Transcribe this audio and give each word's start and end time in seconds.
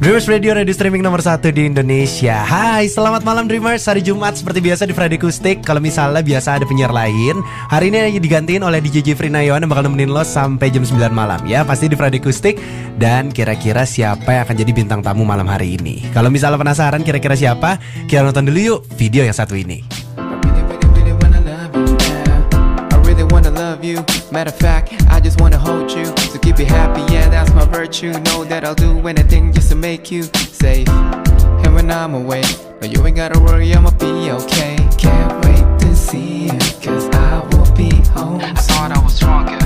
Dreamers 0.00 0.32
Radio, 0.32 0.56
radio 0.56 0.72
streaming 0.72 1.04
nomor 1.04 1.20
satu 1.20 1.52
di 1.52 1.68
Indonesia. 1.68 2.40
Hai, 2.48 2.88
selamat 2.88 3.20
malam 3.20 3.44
Dreamers. 3.44 3.84
Hari 3.84 4.00
Jumat 4.00 4.32
seperti 4.32 4.64
biasa 4.64 4.88
di 4.88 4.96
Friday 4.96 5.20
Kustik 5.20 5.60
Kalau 5.60 5.76
misalnya 5.76 6.24
biasa 6.24 6.56
ada 6.56 6.64
penyiar 6.64 6.88
lain 6.88 7.44
Hari 7.68 7.92
ini 7.92 8.16
digantiin 8.16 8.64
oleh 8.64 8.80
DJ 8.80 9.04
Jeffrey 9.04 9.28
Nayon 9.28 9.60
Yang 9.60 9.76
bakal 9.76 9.84
nemenin 9.84 10.08
lo 10.08 10.24
sampai 10.24 10.72
jam 10.72 10.88
9 10.88 11.12
malam. 11.12 11.44
Ya 11.44 11.68
Pasti 11.68 11.84
di 11.84 12.00
Friday 12.00 12.16
Kustik 12.16 12.56
Dan 12.96 13.28
kira-kira 13.28 13.84
siapa 13.84 14.40
yang 14.40 14.48
akan 14.48 14.56
jadi 14.56 14.72
bintang 14.72 15.04
tamu 15.04 15.20
malam 15.28 15.44
hari 15.44 15.76
ini? 15.76 16.00
Kalau 16.16 16.32
misalnya 16.32 16.56
penasaran 16.56 17.04
kira-kira 17.04 17.36
siapa 17.36 17.76
Kita 18.08 18.24
nonton 18.24 18.48
dulu 18.48 18.56
yuk 18.56 18.80
video 18.96 19.20
yang 19.28 19.36
satu 19.36 19.52
ini. 19.52 19.84
Love 23.60 23.84
you. 23.84 24.19
Matter 24.32 24.50
of 24.50 24.56
fact, 24.56 24.94
I 25.08 25.18
just 25.18 25.40
wanna 25.40 25.58
hold 25.58 25.90
you. 25.90 26.04
So 26.04 26.38
keep 26.38 26.58
you 26.60 26.64
happy, 26.64 27.00
yeah, 27.12 27.28
that's 27.28 27.52
my 27.52 27.64
virtue. 27.64 28.12
Know 28.12 28.44
that 28.44 28.64
I'll 28.64 28.76
do 28.76 29.06
anything 29.08 29.52
just 29.52 29.70
to 29.70 29.74
make 29.74 30.10
you 30.10 30.22
safe. 30.22 30.88
And 30.88 31.74
when 31.74 31.90
I'm 31.90 32.14
away, 32.14 32.42
no, 32.80 32.86
you 32.86 33.04
ain't 33.04 33.16
gotta 33.16 33.40
worry, 33.40 33.74
I'ma 33.74 33.90
be 33.90 34.30
okay. 34.30 34.76
Can't 34.96 35.44
wait 35.44 35.80
to 35.80 35.96
see 35.96 36.44
you, 36.44 36.58
cause 36.80 37.08
I 37.10 37.40
will 37.50 37.70
be 37.74 37.90
home. 38.10 38.40
I 38.40 38.54
thought 38.54 38.92
I 38.92 39.02
was 39.02 39.14
stronger, 39.16 39.58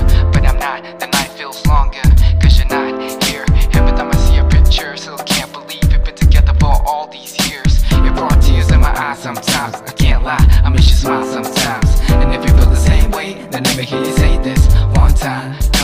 then 13.55 13.63
let 13.63 13.77
me 13.77 13.85
hear 13.85 13.99
you 13.99 14.11
say 14.17 14.37
this 14.39 14.67
one 14.97 15.13
time. 15.13 15.74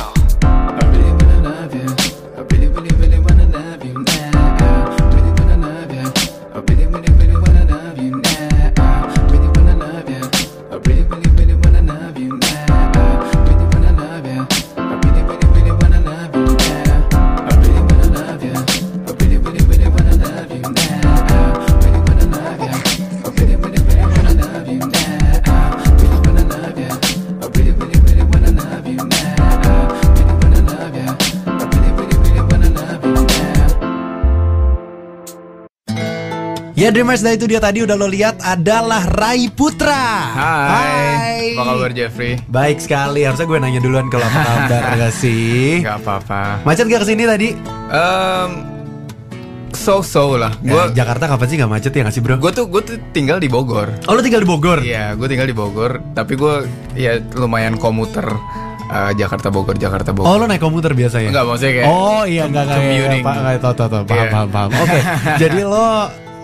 Ya 36.92 37.00
Dreamers, 37.00 37.23
nah 37.23 37.31
itu 37.31 37.47
dia 37.47 37.64
tadi 37.64 37.88
udah 37.88 37.95
lo 37.95 38.03
lihat 38.03 38.44
adalah 38.44 39.08
Rai 39.08 39.47
Putra 39.47 40.28
Hai. 40.36 41.56
Apa 41.56 41.64
kabar 41.72 41.92
Jeffrey? 41.95 42.36
Baik 42.52 42.84
sekali, 42.84 43.23
harusnya 43.23 43.47
gue 43.47 43.64
nanya 43.64 43.80
duluan 43.80 44.11
kalau 44.11 44.28
apa 44.28 44.67
kabar 44.67 45.00
gak 45.00 45.16
sih? 45.16 45.80
Gak 45.80 46.03
apa-apa. 46.03 46.67
Macet 46.67 46.92
gak 46.92 47.08
ke 47.08 47.16
sini 47.16 47.23
tadi? 47.23 47.56
Em, 47.88 48.50
so-so 49.72 50.36
lah. 50.36 50.52
Gua 50.59 50.92
Gue 50.92 51.00
Jakarta 51.00 51.31
kapan 51.31 51.47
sih 51.47 51.56
gak 51.56 51.72
macet 51.72 51.92
ya 51.95 52.03
gak 52.03 52.12
sih 52.12 52.19
bro? 52.19 52.36
gue 52.36 52.52
tuh 52.52 52.67
gue 52.67 52.81
tuh 52.84 53.00
tinggal 53.16 53.39
di 53.39 53.47
Bogor. 53.47 53.88
Oh 54.12 54.14
lo 54.14 54.19
tinggal 54.19 54.44
di 54.44 54.50
Bogor? 54.52 54.84
Iya, 54.84 55.16
gue 55.16 55.28
tinggal 55.31 55.47
di 55.47 55.56
Bogor. 55.56 56.03
Tapi 56.12 56.35
gue 56.35 56.68
ya 57.00 57.23
lumayan 57.40 57.79
komuter 57.79 58.28
eh, 58.91 59.16
Jakarta 59.16 59.47
Bogor 59.47 59.79
Jakarta 59.79 60.12
Oh 60.12 60.28
Bogor. 60.28 60.44
lo 60.44 60.44
naik 60.44 60.59
komuter 60.59 60.91
biasanya? 60.91 61.31
Enggak 61.31 61.46
maksudnya 61.47 61.72
kayak. 61.72 61.88
Oh 61.88 62.28
iya 62.28 62.52
enggak 62.52 62.68
enggak 62.68 62.75
iya, 62.75 62.84
commuting. 62.84 63.23
Pak 63.23 63.35
enggak 63.40 63.56
tahu 63.63 63.73
tahu 63.79 63.88
tahu 63.88 64.03
paham 64.03 64.19
Iya. 64.19 64.28
paham 64.28 64.50
paham. 64.52 64.69
Oke. 64.75 65.00
Jadi 65.40 65.62
lo 65.63 65.88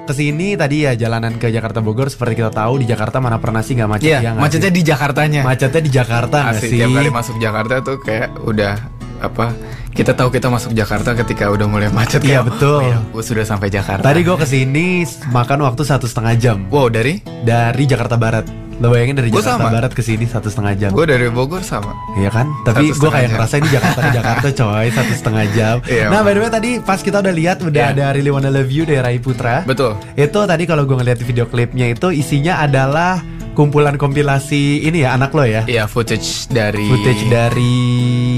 ke 0.08 0.16
sini 0.16 0.56
tadi 0.56 0.82
ya 0.82 0.96
jalanan 0.96 1.36
ke 1.36 1.48
Jakarta 1.48 1.78
Bogor 1.78 2.08
seperti 2.08 2.34
kita 2.36 2.50
tahu 2.50 2.80
di 2.80 2.88
Jakarta 2.88 3.20
mana 3.20 3.38
pernah 3.38 3.60
sih 3.60 3.76
nggak 3.76 3.90
macet 3.90 4.08
Iya, 4.08 4.18
ya 4.18 4.30
nggak 4.32 4.42
macetnya 4.42 4.72
sih? 4.72 4.74
di 4.74 4.84
Jakartanya. 4.84 5.42
macetnya 5.44 5.82
di 5.84 5.92
Jakarta 5.92 6.38
nggak 6.42 6.56
Asli 6.56 6.68
sih? 6.68 6.78
tiap 6.78 6.90
kali 6.94 7.10
masuk 7.12 7.36
Jakarta 7.38 7.74
tuh 7.82 7.98
kayak 8.00 8.30
udah 8.42 8.74
apa? 9.18 9.46
Kita 9.92 10.14
tahu 10.14 10.30
kita 10.30 10.48
masuk 10.48 10.72
Jakarta 10.72 11.12
ketika 11.14 11.50
udah 11.50 11.66
mulai 11.66 11.90
macet. 11.90 12.22
Iya, 12.22 12.46
betul. 12.46 12.80
Oh, 12.80 12.86
iya, 12.86 13.02
gue 13.02 13.24
sudah 13.24 13.42
sampai 13.44 13.68
Jakarta. 13.68 14.06
Tadi 14.06 14.22
gue 14.22 14.38
ke 14.38 14.46
sini 14.46 15.02
makan 15.28 15.66
waktu 15.66 15.82
satu 15.82 16.06
setengah 16.06 16.34
jam 16.38 16.58
Wow 16.70 16.88
dari? 16.88 17.26
dari 17.42 17.84
Jakarta 17.84 18.14
Barat. 18.14 18.46
Lo 18.78 18.94
bayangin 18.94 19.18
dari 19.18 19.34
Gua 19.34 19.42
Jakarta 19.42 19.58
sama. 19.58 19.74
Barat 19.74 19.92
ke 19.92 20.02
sini 20.02 20.26
satu 20.26 20.48
setengah 20.48 20.74
jam. 20.78 20.90
Gue 20.94 21.04
dari 21.04 21.26
Bogor 21.28 21.66
sama. 21.66 21.98
Iya 22.14 22.30
kan? 22.30 22.46
Tapi 22.62 22.94
gue 22.94 23.10
kayak 23.10 23.26
jam. 23.26 23.34
ngerasa 23.34 23.54
ini 23.58 23.68
Jakarta 23.68 24.00
ke 24.00 24.12
Jakarta 24.14 24.48
coy 24.60 24.86
satu 24.88 25.14
setengah 25.16 25.46
jam. 25.52 25.76
Iya, 25.84 26.06
nah 26.08 26.22
by 26.22 26.32
the 26.32 26.40
way 26.40 26.52
tadi 26.52 26.72
pas 26.80 27.00
kita 27.00 27.18
udah 27.20 27.34
lihat 27.34 27.58
udah 27.60 27.84
Iya. 27.84 27.94
ada 27.98 28.06
Really 28.14 28.30
Wanna 28.30 28.48
Love 28.48 28.70
You 28.70 28.86
dari 28.86 29.02
Rai 29.02 29.18
Putra. 29.18 29.66
Betul. 29.66 29.98
Itu 30.14 30.40
tadi 30.44 30.64
kalau 30.64 30.86
gue 30.86 30.94
ngeliat 30.94 31.18
di 31.18 31.26
video 31.26 31.46
klipnya 31.46 31.90
itu 31.90 32.12
isinya 32.12 32.62
adalah 32.62 33.18
kumpulan 33.54 33.98
kompilasi 33.98 34.86
ini 34.86 35.02
ya 35.02 35.18
anak 35.18 35.34
lo 35.34 35.42
ya. 35.42 35.66
Iya 35.66 35.90
footage 35.90 36.46
dari 36.48 36.86
Footage 36.86 37.26
dari 37.26 37.76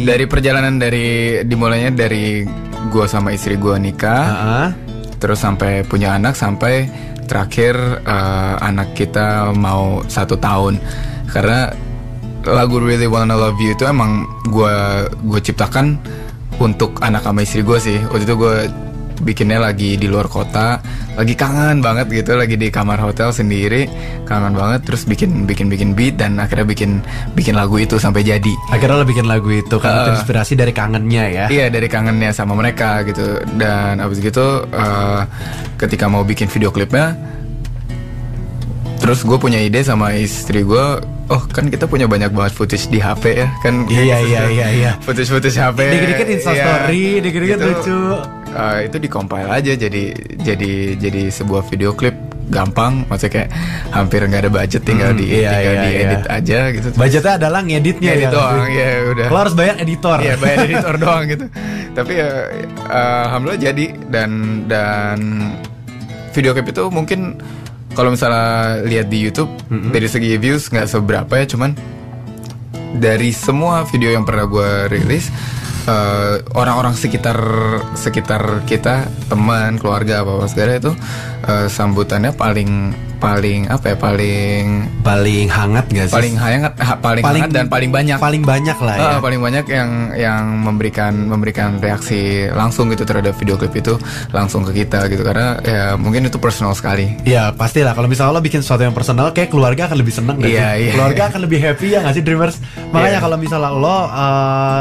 dari 0.01 0.23
perjalanan 0.23 0.79
dari 0.79 1.07
dimulainya 1.43 1.91
dari 1.91 2.47
gua 2.87 3.03
sama 3.05 3.35
istri 3.35 3.59
gua 3.59 3.75
nikah 3.75 4.23
Heeh. 4.25 4.67
terus 5.19 5.43
sampai 5.43 5.83
punya 5.83 6.15
anak 6.15 6.31
sampai 6.31 6.87
terakhir 7.29 7.77
eh, 8.03 8.55
anak 8.59 8.97
kita 8.97 9.53
mau 9.53 10.01
satu 10.09 10.35
tahun. 10.35 10.81
Karena 11.29 11.69
lagu 12.49 12.81
Really 12.81 13.05
Wanna 13.05 13.37
Love 13.37 13.61
You 13.61 13.77
itu 13.77 13.85
emang 13.85 14.25
gua 14.49 15.05
gue 15.21 15.37
ciptakan 15.37 16.01
untuk 16.57 16.97
anak 17.05 17.23
sama 17.23 17.45
istri 17.45 17.61
gue 17.61 17.77
sih. 17.77 17.97
Waktu 18.09 18.25
itu 18.25 18.35
gue 18.35 18.55
bikinnya 19.19 19.59
lagi 19.59 19.99
di 19.99 20.07
luar 20.07 20.31
kota 20.31 20.79
lagi 21.15 21.35
kangen 21.35 21.83
banget 21.83 22.07
gitu 22.09 22.39
lagi 22.39 22.55
di 22.55 22.71
kamar 22.71 22.97
hotel 22.99 23.35
sendiri 23.35 23.85
kangen 24.23 24.55
banget 24.55 24.87
terus 24.87 25.03
bikin 25.03 25.43
bikin 25.43 25.67
bikin 25.67 25.91
beat 25.93 26.15
dan 26.15 26.39
akhirnya 26.39 26.63
bikin 26.63 27.03
bikin 27.35 27.55
lagu 27.59 27.75
itu 27.75 27.99
sampai 27.99 28.23
jadi 28.23 28.53
Akhirnya 28.71 29.01
lo 29.01 29.05
bikin 29.05 29.27
lagu 29.27 29.51
itu 29.51 29.75
karena 29.77 30.03
Heeh. 30.03 30.07
terinspirasi 30.15 30.53
dari 30.55 30.71
kangennya 30.71 31.23
ya. 31.27 31.45
Iya 31.51 31.67
dari 31.67 31.87
kangennya 31.91 32.31
sama 32.31 32.55
mereka 32.55 33.03
gitu 33.03 33.41
dan 33.59 33.99
abis 33.99 34.23
gitu 34.23 34.63
eh, 34.71 35.21
ketika 35.75 36.07
mau 36.07 36.23
bikin 36.23 36.47
video 36.47 36.71
klipnya 36.71 37.15
terus 38.99 39.23
gue 39.23 39.37
punya 39.39 39.57
ide 39.63 39.79
sama 39.81 40.11
istri 40.13 40.61
gue 40.61 40.85
oh 41.29 41.41
kan 41.49 41.71
kita 41.71 41.87
punya 41.87 42.05
banyak 42.05 42.29
banget 42.35 42.51
footage 42.51 42.91
di 42.91 42.99
HP 42.99 43.41
ya 43.41 43.47
kan 43.63 43.87
Iya 43.87 44.17
iya 44.21 44.41
iya 44.51 44.67
iya. 44.69 44.91
footage 44.99 45.31
footage 45.31 45.55
HP 45.55 45.79
Dikit-dikit 45.87 46.27
Insta 46.29 46.51
iya. 46.51 46.63
story, 46.67 47.03
dikit-dikit 47.23 47.57
Gitu, 47.57 47.67
lucu. 47.73 47.99
Eh, 48.51 48.79
itu 48.89 48.97
dikompil 48.97 49.45
aja 49.45 49.73
jadi 49.75 50.03
jadi 50.41 50.71
jadi 50.97 51.21
sebuah 51.29 51.65
video 51.67 51.93
klip 51.93 52.15
gampang 52.49 53.05
maksudnya 53.05 53.45
kayak 53.45 53.49
hampir 53.93 54.25
nggak 54.25 54.41
ada 54.49 54.51
budget 54.51 54.81
tinggal 54.81 55.13
Hmm, 55.13 55.21
di 55.21 55.25
iya, 55.29 55.49
tinggal 55.53 55.73
iya, 55.77 55.83
diedit 55.85 56.23
iya. 56.25 56.37
aja 56.41 56.59
gitu 56.73 56.87
Budgetnya 56.97 57.33
adalah 57.37 57.61
ngeditnya 57.61 58.09
Ngedit 58.09 58.25
ya. 58.25 58.31
doang, 58.33 58.69
ya 58.73 58.89
udah. 59.13 59.27
Lo 59.29 59.37
harus 59.37 59.53
bayar 59.53 59.75
editor. 59.77 60.17
Iya 60.17 60.35
bayar 60.41 60.57
editor 60.67 60.95
doang 60.97 61.23
gitu. 61.29 61.45
Tapi 61.93 62.11
ya 62.17 62.29
eh, 62.89 63.21
alhamdulillah 63.29 63.61
jadi 63.61 63.85
dan 64.09 64.29
dan 64.65 65.19
video 66.33 66.57
clip 66.57 66.73
itu 66.73 66.83
mungkin 66.89 67.37
kalau 67.93 68.13
misalnya 68.13 68.81
lihat 68.85 69.13
di 69.13 69.17
YouTube 69.21 69.49
dari 69.69 70.07
segi 70.09 70.37
views 70.37 70.69
nggak 70.69 70.87
seberapa 70.89 71.33
ya 71.37 71.45
cuman 71.49 71.73
dari 72.97 73.29
semua 73.29 73.85
video 73.85 74.09
yang 74.09 74.25
pernah 74.25 74.45
gue 74.49 74.69
rilis 74.89 75.29
eh, 75.87 76.35
orang-orang 76.57 76.95
sekitar 76.97 77.37
sekitar 77.95 78.65
kita 78.65 79.07
teman 79.31 79.77
keluarga 79.79 80.25
apa 80.25 80.39
apa 80.39 80.45
segala 80.49 80.79
itu 80.79 80.91
eh, 81.47 81.67
sambutannya 81.69 82.31
paling 82.35 82.95
paling 83.19 83.67
apa 83.67 83.85
ya 83.85 83.97
paling 83.97 84.65
Paling 84.99 85.47
hangat 85.47 85.85
gak 85.87 86.07
sih? 86.07 86.15
paling 86.15 86.35
hangat 86.35 86.73
ha- 86.77 86.95
paling, 86.97 87.21
hangat 87.21 87.49
dan 87.49 87.65
paling 87.65 87.89
banyak 87.89 88.15
Paling 88.15 88.43
banyak 88.43 88.77
lah 88.77 88.95
ya. 88.95 89.07
Ah, 89.09 89.19
paling 89.19 89.37
banyak 89.37 89.65
yang 89.65 89.89
yang 90.13 90.43
memberikan 90.57 91.13
memberikan 91.25 91.77
reaksi 91.77 92.19
langsung 92.49 92.87
gitu 92.87 93.03
terhadap 93.03 93.35
video 93.35 93.55
klip 93.55 93.73
itu 93.73 93.95
langsung 94.29 94.63
ke 94.63 94.71
kita 94.77 95.07
gitu 95.07 95.19
karena 95.21 95.59
ya 95.59 95.83
mungkin 95.95 96.23
itu 96.23 96.37
personal 96.37 96.71
sekali. 96.71 97.19
Iya 97.21 97.51
pastilah 97.51 97.91
kalau 97.91 98.07
misalnya 98.07 98.31
lo 98.31 98.41
bikin 98.41 98.59
sesuatu 98.59 98.81
yang 98.81 98.93
personal 98.93 99.29
kayak 99.29 99.49
keluarga 99.49 99.85
akan 99.85 99.97
lebih 99.97 100.13
seneng 100.13 100.35
gak 100.37 100.47
Iya, 100.47 100.69
sih? 100.69 100.79
iya. 100.81 100.91
Keluarga 100.93 101.21
akan 101.27 101.39
lebih 101.41 101.59
happy 101.59 101.87
ya 101.89 101.99
gak 102.01 102.13
sih 102.13 102.23
Dreamers? 102.23 102.55
Makanya 102.89 103.11
Iya. 103.11 103.23
kalau 103.23 103.37
misalnya 103.37 103.69
lo 103.71 103.87
uh, 103.89 104.01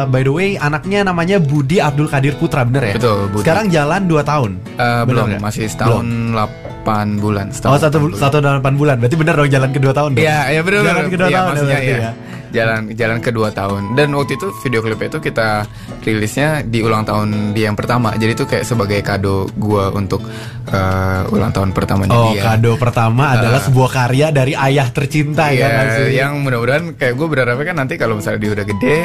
by 0.06 0.20
the 0.20 0.30
way 0.30 0.50
anaknya 0.54 1.02
namanya 1.02 1.36
Budi 1.38 1.78
Abdul 1.78 2.06
Kadir 2.06 2.34
Putra 2.34 2.62
bener 2.62 2.84
ya? 2.84 2.94
Betul, 2.94 3.28
Budi. 3.28 3.42
Sekarang 3.42 3.66
jalan 3.68 4.00
2 4.04 4.22
tahun. 4.22 4.50
Bener 4.76 5.04
belum 5.04 5.28
masih 5.40 5.66
setahun 5.66 6.04
8 6.88 7.18
bulan. 7.18 7.46
Setahun 7.50 7.70
Oh 7.70 7.78
satu 7.78 7.92
delapan 7.92 8.04
bul- 8.06 8.16
satu 8.16 8.36
dan 8.36 8.50
delapan 8.54 8.74
bulan. 8.74 8.96
Berarti 8.96 9.16
bener 9.16 9.34
dong 9.34 9.50
jalan 9.50 9.70
kedua 9.70 9.92
tahun 9.92 10.10
dong. 10.12 10.22
Iya, 10.22 10.38
iya 10.48 10.60
benar 10.62 10.80
Jalan 10.80 10.88
benar. 10.98 11.08
kedua 11.08 11.26
Iya, 11.26 11.36
tahun 11.36 11.48
maksudnya 11.50 11.78
iya. 11.78 11.98
ya. 12.00 12.12
Jalan 12.48 12.80
jalan 12.90 13.18
kedua 13.20 13.48
tahun. 13.50 13.82
Dan 13.92 14.08
waktu 14.10 14.32
itu 14.34 14.48
video 14.58 14.80
klip 14.80 15.00
itu 15.02 15.18
kita 15.18 15.68
rilisnya 16.00 16.48
di 16.62 16.80
ulang 16.80 17.04
tahun 17.04 17.28
dia 17.52 17.68
yang 17.68 17.76
pertama. 17.76 18.12
Jadi 18.12 18.32
itu 18.32 18.44
kayak 18.44 18.64
sebagai 18.64 19.00
kado 19.00 19.36
gua 19.54 19.92
untuk 19.92 20.24
eh, 20.66 21.22
ulang 21.28 21.50
tahun 21.50 21.70
pertamanya 21.70 22.08
Oh 22.10 22.32
dia. 22.32 22.48
kado 22.48 22.72
pertama 22.74 23.32
adalah 23.34 23.60
sebuah 23.60 23.90
karya 23.90 24.26
dari 24.30 24.52
ayah 24.54 24.88
tercinta 24.88 25.48
ya 25.50 25.68
Iya, 25.68 25.84
sih? 25.94 26.08
yang 26.14 26.40
mudah-mudahan 26.40 26.92
kayak 26.94 27.14
gue 27.14 27.26
berharapnya 27.26 27.66
kan 27.66 27.76
nanti 27.78 27.94
kalau 27.94 28.16
misalnya 28.16 28.36
dia 28.38 28.52
udah 28.54 28.66
gede 28.66 28.98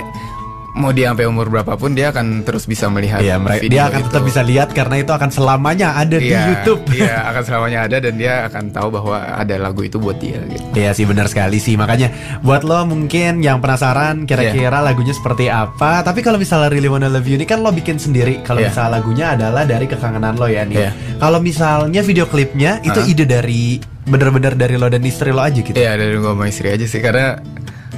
mau 0.73 0.89
dia 0.89 1.07
sampai 1.07 1.25
umur 1.25 1.47
berapapun 1.47 1.93
dia 1.93 2.09
akan 2.09 2.41
terus 2.41 2.65
bisa 2.65 2.89
melihat 2.89 3.21
Iya, 3.21 3.37
mereka 3.37 3.61
video 3.61 3.71
dia 3.71 3.83
akan 3.85 3.99
itu. 3.99 4.07
tetap 4.09 4.23
bisa 4.23 4.41
lihat 4.41 4.69
karena 4.69 4.95
itu 4.97 5.11
akan 5.11 5.29
selamanya 5.29 5.87
ada 5.93 6.17
di 6.17 6.27
Iya, 6.27 6.41
YouTube. 6.49 6.81
Iya, 6.89 7.15
akan 7.29 7.41
selamanya 7.43 7.79
ada 7.83 7.97
dan 7.99 8.13
dia 8.15 8.33
akan 8.43 8.63
tahu 8.69 8.87
bahwa 8.89 9.13
ada 9.15 9.55
lagu 9.55 9.81
itu 9.81 9.95
buat 9.95 10.17
dia 10.17 10.41
gitu. 10.43 10.65
Iya 10.73 10.91
sih 10.91 11.05
benar 11.05 11.27
sekali 11.27 11.57
sih 11.57 11.73
makanya 11.73 12.09
buat 12.39 12.61
lo 12.61 12.83
mungkin 12.83 13.39
yang 13.39 13.59
penasaran 13.59 14.25
kira-kira 14.25 14.73
Iya. 14.73 14.81
lagunya 14.83 15.13
seperti 15.13 15.45
apa 15.45 16.01
tapi 16.01 16.19
kalau 16.19 16.35
misalnya 16.35 16.67
Really 16.67 16.89
Wanna 16.89 17.05
Love 17.05 17.23
You 17.23 17.37
ini 17.37 17.45
kan 17.45 17.61
lo 17.61 17.69
bikin 17.69 17.95
sendiri 17.95 18.41
kalau 18.41 18.57
Iya. 18.57 18.73
misalnya 18.73 18.91
lagunya 18.93 19.25
adalah 19.31 19.63
dari 19.63 19.85
kekangenan 19.85 20.35
lo 20.35 20.47
ya 20.47 20.63
nih 20.63 20.77
Iya. 20.79 20.91
kalau 21.17 21.37
misalnya 21.37 22.01
video 22.01 22.25
klipnya 22.25 22.81
itu 22.81 22.95
Uh-huh. 22.95 23.11
ide 23.11 23.25
dari 23.25 23.77
bener-bener 24.03 24.53
dari 24.53 24.73
lo 24.73 24.87
dan 24.87 25.01
istri 25.01 25.29
lo 25.29 25.39
aja 25.39 25.53
gitu 25.55 25.77
Iya, 25.77 25.95
dari 25.95 26.13
gue 26.13 26.25
sama 26.25 26.45
istri 26.45 26.67
aja 26.67 26.83
sih 26.83 26.97
karena 26.97 27.37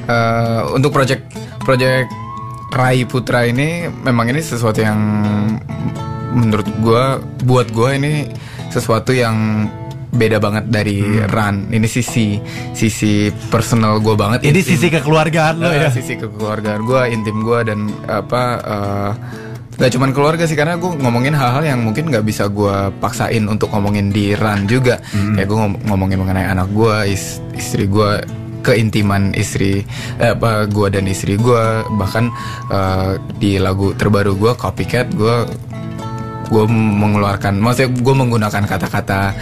eh, 0.03 0.61
untuk 0.69 0.91
project 0.91 1.23
project 1.61 2.11
Rai 2.75 3.03
Putra 3.03 3.43
ini 3.43 3.67
memang 3.87 4.27
ini 4.27 4.39
sesuatu 4.39 4.77
yang 4.77 4.99
menurut 6.29 6.67
gue 6.77 7.03
buat 7.45 7.67
gue 7.69 7.89
ini 7.95 8.13
sesuatu 8.67 9.09
yang 9.09 9.67
beda 10.11 10.37
banget 10.37 10.67
dari 10.67 10.99
Hmm. 10.99 11.27
Run. 11.27 11.55
Ini 11.69 11.87
sisi 11.87 12.35
sisi 12.71 13.13
personal 13.47 13.99
gue 13.99 14.11
banget. 14.13 14.43
ini 14.43 14.51
intim. 14.53 14.67
sisi 14.69 14.87
kekeluargaan 14.89 15.55
lo 15.57 15.67
ya 15.69 15.87
sisi 15.89 16.15
kekeluargaan 16.15 16.81
gue 16.81 17.01
intim 17.09 17.39
gue 17.41 17.59
dan 17.63 17.79
apa 18.05 18.41
eh, 18.61 19.11
Gak 19.75 19.91
cuman 19.91 20.11
keluarga 20.11 20.43
sih 20.43 20.55
karena 20.55 20.79
gue 20.79 20.87
ngomongin 20.87 21.35
hal-hal 21.35 21.59
yang 21.61 21.83
mungkin 21.83 22.07
nggak 22.07 22.23
bisa 22.23 22.47
gue 22.47 22.71
paksain 22.95 23.43
untuk 23.43 23.67
ngomongin 23.69 24.07
di 24.07 24.31
run 24.31 24.63
juga 24.65 25.03
kayak 25.11 25.43
gue 25.45 25.57
ngomongin 25.83 26.15
mengenai 26.15 26.47
anak 26.47 26.71
gue 26.71 27.11
is- 27.11 27.43
istri 27.51 27.83
gue 27.85 28.23
keintiman 28.65 29.31
istri 29.37 29.85
eh, 30.17 30.33
gue 30.65 30.87
dan 30.89 31.05
istri 31.05 31.37
gue 31.37 31.63
bahkan 32.01 32.33
eh, 32.73 33.21
di 33.37 33.61
lagu 33.61 33.93
terbaru 33.93 34.33
gue 34.33 34.51
copycat 34.57 35.13
gue 35.13 35.35
gue 36.49 36.63
mengeluarkan 36.69 37.57
maksudnya 37.57 37.89
gue 37.93 38.15
menggunakan 38.17 38.63
kata-kata 38.65 39.33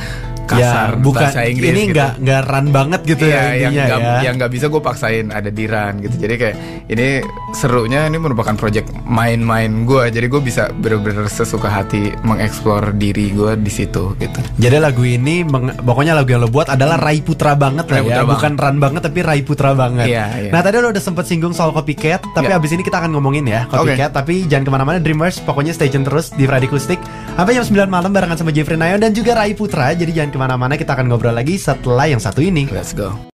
kasar 0.43 0.89
ya 0.89 0.99
bukan 0.99 1.21
bahasa 1.23 1.41
Inggris 1.43 1.69
ini 1.69 1.81
gitu. 1.83 1.93
nggak 1.93 2.11
nggak 2.19 2.41
run 2.45 2.67
banget 2.69 3.01
gitu 3.05 3.23
Iya, 3.23 3.33
ya 3.33 3.41
yang 3.41 3.71
intinya 3.71 3.85
nggak 3.87 3.99
ya 4.03 4.21
yang 4.21 4.35
nggak 4.35 4.51
bisa 4.51 4.65
gue 4.67 4.81
paksain 4.81 5.25
ada 5.29 5.49
di 5.49 5.65
run 5.65 5.93
gitu. 5.99 6.15
Jadi 6.17 6.33
kayak 6.35 6.55
ini 6.87 7.07
serunya 7.51 7.99
ini 8.03 8.17
merupakan 8.17 8.53
project 8.53 8.87
main-main 9.03 9.83
gue. 9.83 10.03
Jadi 10.09 10.25
gue 10.25 10.41
bisa 10.41 10.67
bener-bener 10.71 11.25
sesuka 11.25 11.67
hati 11.67 12.11
mengeksplor 12.19 12.93
diri 12.93 13.29
gue 13.29 13.55
di 13.55 13.69
situ 13.69 14.13
gitu. 14.17 14.39
Jadi 14.57 14.77
lagu 14.77 15.01
ini 15.01 15.43
meng- 15.43 15.77
pokoknya 15.77 16.13
lagu 16.13 16.29
yang 16.29 16.41
lo 16.41 16.49
buat 16.49 16.67
adalah 16.67 16.97
Rai 16.97 17.19
Putra 17.19 17.53
banget 17.53 17.85
lah 17.85 17.95
Rai 17.95 18.03
ya, 18.03 18.07
Putra 18.11 18.23
bukan 18.27 18.51
run 18.55 18.77
banget 18.77 19.01
tapi 19.03 19.19
Rai 19.21 19.41
Putra 19.41 19.71
banget. 19.73 20.05
Iya, 20.05 20.25
iya. 20.39 20.51
Nah 20.51 20.59
tadi 20.59 20.75
lo 20.77 20.89
udah 20.89 20.99
sempet 20.99 21.23
singgung 21.23 21.51
soal 21.51 21.71
copycat, 21.71 22.19
tapi 22.31 22.47
Iya. 22.47 22.57
abis 22.57 22.71
ini 22.71 22.81
kita 22.81 22.97
akan 22.97 23.11
ngomongin 23.11 23.45
ya 23.45 23.65
copycat. 23.65 24.11
Tapi 24.11 24.45
jangan 24.45 24.63
ke 24.63 24.71
mana-mana 24.71 24.97
Dreamers, 24.97 25.39
pokoknya 25.39 25.71
stay 25.71 25.87
tune 25.87 26.03
terus 26.03 26.29
di 26.29 26.43
Friday 26.43 26.65
Acoustic 26.65 26.99
sampai 27.31 27.53
jam 27.53 27.63
9 27.63 27.87
malam 27.87 28.09
barengan 28.09 28.35
sama 28.35 28.49
Jeffrey 28.49 28.75
Nayon 28.75 28.99
dan 28.99 29.11
juga 29.11 29.33
Rai 29.33 29.53
Putra. 29.53 29.93
Jadi 29.93 30.11
jangan 30.11 30.29
ke 30.33 30.39
mana-mana, 30.41 30.73
kita 30.73 30.97
akan 30.97 31.13
ngobrol 31.13 31.37
lagi 31.37 31.61
setelah 31.61 32.09
yang 32.09 32.19
satu 32.19 32.41
ini. 32.41 32.65
Let's 32.73 32.97
go. 32.97 33.32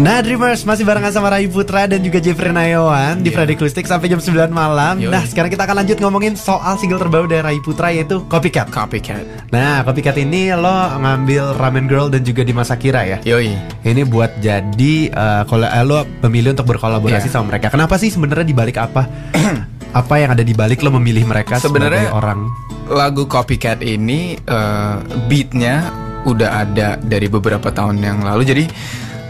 Nah 0.00 0.24
Dreamers 0.24 0.64
masih 0.64 0.80
barengan 0.80 1.12
sama 1.12 1.28
Rai 1.28 1.44
Putra 1.44 1.84
dan 1.84 2.00
juga 2.00 2.16
Jeffrey 2.16 2.48
Nayawan 2.48 3.20
di 3.20 3.28
Iya. 3.28 3.36
Friday 3.36 3.52
Acoustic 3.52 3.84
sampai 3.84 4.08
jam 4.08 4.16
9 4.16 4.48
malam. 4.48 4.96
Yoi. 4.96 5.12
Nah 5.12 5.20
sekarang 5.22 5.52
kita 5.52 5.68
akan 5.68 5.76
lanjut 5.76 6.00
ngomongin 6.00 6.32
soal 6.34 6.80
single 6.80 6.96
terbaru 6.96 7.28
dari 7.28 7.44
Rai 7.44 7.60
Putra 7.60 7.92
yaitu 7.92 8.24
Copycat. 8.24 8.72
Copycat. 8.72 9.52
Nah 9.52 9.84
Copycat 9.84 10.16
ini 10.16 10.56
lo 10.56 10.72
ngambil 10.96 11.52
Ramen 11.52 11.84
Girl 11.84 12.08
dan 12.08 12.24
juga 12.24 12.40
Dimas 12.40 12.72
Akira 12.72 13.04
ya. 13.04 13.20
Yoi. 13.20 13.52
Ini 13.84 14.02
buat 14.04 14.40
jadi 14.40 14.94
eh, 15.06 15.42
kalau 15.44 15.68
eh, 15.68 15.84
lo 15.84 16.00
memilih 16.24 16.56
untuk 16.56 16.72
berkolaborasi 16.72 17.28
Iya. 17.28 17.34
sama 17.36 17.52
mereka. 17.52 17.68
Kenapa 17.68 18.00
sih 18.00 18.08
sebenarnya 18.08 18.46
di 18.46 18.56
balik 18.56 18.80
apa? 18.80 19.04
apa 20.00 20.14
yang 20.16 20.32
ada 20.32 20.40
di 20.40 20.56
balik 20.56 20.80
lo 20.80 20.96
memilih 20.96 21.28
mereka 21.28 21.60
sebagai 21.60 21.92
Sebenarnya- 21.92 22.16
orang? 22.16 22.48
Lagu 22.88 23.28
Copycat 23.28 23.84
ini 23.84 24.32
eh, 24.40 24.94
beatnya 25.28 25.92
udah 26.24 26.64
ada 26.64 26.96
dari 26.96 27.28
beberapa 27.28 27.68
tahun 27.68 28.00
yang 28.00 28.24
lalu. 28.24 28.48
Jadi 28.48 28.64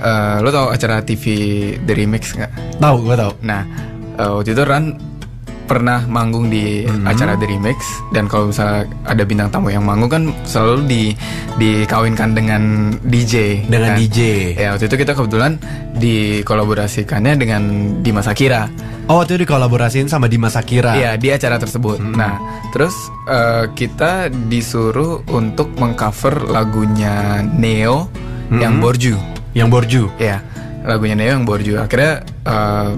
eh, 0.01 0.37
lo 0.41 0.49
tau 0.49 0.67
acara 0.69 0.99
TV 1.01 1.25
The 1.79 1.93
Remix 1.93 2.33
nggak? 2.33 2.81
Tahu, 2.81 2.97
gue 3.05 3.17
tahu. 3.17 3.33
Nah, 3.43 3.63
eh, 4.17 4.31
waktu 4.31 4.51
itu 4.51 4.65
Ran 4.65 4.85
pernah 5.65 6.03
manggung 6.03 6.51
di 6.51 6.83
Hmm. 6.83 7.07
acara 7.07 7.39
The 7.39 7.47
Remix 7.47 7.79
dan 8.11 8.27
kalau 8.27 8.51
misalnya 8.51 8.91
ada 9.07 9.23
bintang 9.23 9.55
tamu 9.55 9.71
yang 9.71 9.87
manggung 9.87 10.11
kan 10.11 10.23
selalu 10.43 10.83
di 10.85 11.03
dikawinkan 11.57 12.35
dengan 12.35 12.63
DJ. 13.07 13.63
Dengan 13.71 13.95
kan? 13.95 14.03
DJ. 14.03 14.19
Ya 14.59 14.75
waktu 14.75 14.91
itu 14.91 14.97
kita 14.99 15.15
kebetulan 15.15 15.63
dikolaborasikannya 15.95 17.35
dengan 17.37 17.63
Dimas 18.03 18.27
Akira. 18.27 18.67
Oh, 19.07 19.23
itu 19.23 19.39
dikolaborasiin 19.39 20.07
sama 20.07 20.27
Dimas 20.27 20.55
Akira. 20.55 20.95
Iya 20.95 21.15
di 21.15 21.31
acara 21.31 21.55
tersebut. 21.55 21.99
Hmm. 21.99 22.19
Nah 22.19 22.35
terus 22.71 22.95
eh, 23.27 23.71
kita 23.71 24.27
disuruh 24.51 25.23
untuk 25.31 25.71
mengcover 25.79 26.47
lagunya 26.47 27.47
Neo 27.47 28.11
yang 28.51 28.79
Hmm. 28.79 28.83
Borju. 28.83 29.15
Yang 29.57 29.69
Borju. 29.69 30.03
Ya, 30.19 30.43
lagunya 30.87 31.17
Neo 31.19 31.41
yang 31.41 31.47
Borju. 31.47 31.79
Akhirnya 31.81 32.23
eh, 32.27 32.91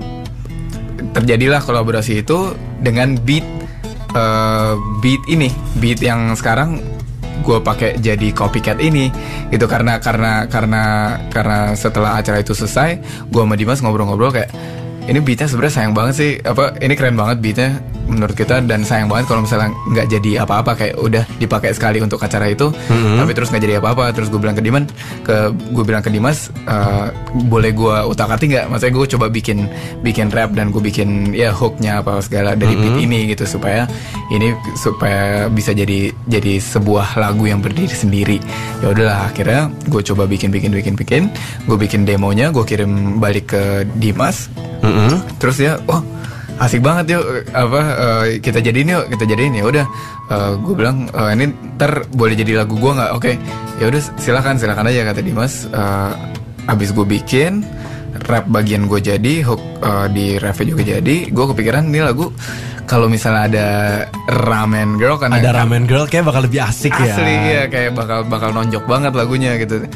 terjadilah 1.13 1.61
kolaborasi 1.65 2.25
itu 2.25 2.53
dengan 2.81 3.17
beat 3.21 3.45
eh, 4.15 4.75
beat 5.01 5.23
ini, 5.29 5.51
beat 5.81 6.01
yang 6.01 6.33
sekarang 6.35 6.83
gue 7.43 7.59
pakai 7.59 7.99
jadi 7.99 8.31
copycat 8.31 8.79
ini 8.79 9.11
gitu 9.51 9.67
karena 9.67 9.99
karena 9.99 10.47
karena 10.47 10.83
karena 11.29 11.75
setelah 11.75 12.23
acara 12.23 12.39
itu 12.39 12.55
selesai 12.55 13.03
gue 13.29 13.43
sama 13.43 13.59
Dimas 13.59 13.83
ngobrol-ngobrol 13.83 14.31
kayak 14.31 14.55
ini 15.11 15.19
beatnya 15.19 15.51
sebenarnya 15.51 15.75
sayang 15.75 15.95
banget 15.99 16.15
sih 16.15 16.33
apa 16.47 16.79
ini 16.79 16.95
keren 16.95 17.19
banget 17.19 17.43
beatnya 17.43 17.71
menurut 18.05 18.35
kita 18.35 18.59
dan 18.63 18.83
sayang 18.83 19.07
banget 19.07 19.27
kalau 19.27 19.43
misalnya 19.43 19.71
nggak 19.89 20.07
jadi 20.09 20.31
apa-apa 20.43 20.73
kayak 20.75 20.95
udah 20.97 21.25
dipakai 21.37 21.71
sekali 21.73 21.99
untuk 21.99 22.19
acara 22.19 22.47
itu 22.47 22.69
Mhm. 22.89 23.19
tapi 23.19 23.31
terus 23.33 23.49
nggak 23.49 23.63
jadi 23.63 23.75
apa-apa. 23.79 24.11
Terus 24.13 24.29
gue 24.29 24.39
bilang 24.39 24.55
ke 24.55 24.63
Dimas 24.63 24.85
ke 25.23 25.37
gue 25.71 25.85
bilang 25.85 26.03
ke 26.03 26.11
Dimas 26.11 26.39
eh, 26.65 27.07
boleh 27.45 27.71
gue 27.71 27.97
utak 28.07 28.29
atik 28.31 28.53
nggak? 28.53 28.67
Maksudnya 28.69 28.93
gue 28.93 29.07
coba 29.17 29.27
bikin 29.29 29.59
bikin 30.01 30.27
rap 30.29 30.51
dan 30.53 30.69
gue 30.69 30.81
bikin 30.81 31.33
ya 31.33 31.51
hooknya 31.51 32.01
apa 32.01 32.19
segala 32.21 32.53
dari 32.53 32.75
beat 32.75 32.97
ini 33.01 33.31
gitu 33.31 33.47
supaya 33.47 33.87
ini 34.29 34.51
supaya 34.75 35.47
bisa 35.47 35.73
jadi 35.73 36.11
jadi 36.27 36.59
sebuah 36.59 37.17
lagu 37.17 37.45
yang 37.45 37.61
berdiri 37.61 37.93
sendiri. 37.93 38.39
Ya 38.81 38.91
udahlah 38.91 39.31
akhirnya 39.31 39.71
gue 39.87 40.03
coba 40.03 40.27
bikin 40.27 40.51
bikin 40.51 40.73
bikin 40.73 40.95
bikin. 40.95 41.23
Gue 41.65 41.77
bikin 41.77 42.03
demonya 42.03 42.51
gue 42.51 42.63
kirim 42.63 43.19
balik 43.19 43.55
ke 43.55 43.63
Dimas. 43.97 44.51
Mm-mm. 44.83 45.15
terus 45.39 45.63
ya 45.63 45.79
wah 45.87 46.03
asik 46.61 46.85
banget 46.85 47.17
yuk 47.19 47.25
apa 47.53 47.81
eh, 47.81 48.25
kita 48.43 48.61
jadiin 48.61 48.93
yuk 48.93 49.05
kita 49.13 49.25
jadiin. 49.25 49.55
Ya 49.61 49.65
udah 49.65 49.87
gue 50.33 50.75
bilang 50.77 51.09
"Eh, 51.13 51.31
ini 51.37 51.45
ntar 51.77 52.09
boleh 52.13 52.33
jadi 52.33 52.65
lagu 52.65 52.77
gue 52.77 52.93
nggak? 52.93 53.11
Oke. 53.17 53.33
Ya 53.81 53.89
udah 53.89 54.01
silakan 54.21 54.57
silakan 54.61 54.89
aja 54.89 55.09
kata 55.09 55.21
Dimas. 55.25 55.67
Eh, 55.69 56.13
abis 56.71 56.95
gue 56.95 57.03
bikin 57.03 57.67
rap 58.29 58.47
bagian 58.47 58.87
gue 58.87 59.01
jadi 59.03 59.35
hook 59.43 59.61
eh, 59.83 60.07
di 60.13 60.27
rapnya 60.39 60.67
juga 60.77 60.83
jadi 60.99 61.17
gue 61.33 61.45
kepikiran 61.53 61.89
ini 61.91 62.01
lagu 62.05 62.31
kalau 62.87 63.09
misalnya 63.09 63.43
ada 63.49 63.69
ramen 64.29 65.01
girl 65.01 65.17
kan 65.17 65.33
Ada 65.33 65.65
Ramen 65.65 65.89
Girl 65.89 66.05
kayak 66.05 66.29
bakal 66.29 66.45
lebih 66.45 66.61
asik 66.61 66.93
ya. 66.93 67.15
Asli 67.15 67.35
ya 67.57 67.63
kayak 67.73 67.97
bakal 67.97 68.27
bakal 68.29 68.53
nonjok 68.53 68.85
banget 68.85 69.17
lagunya 69.17 69.57
gitu. 69.57 69.87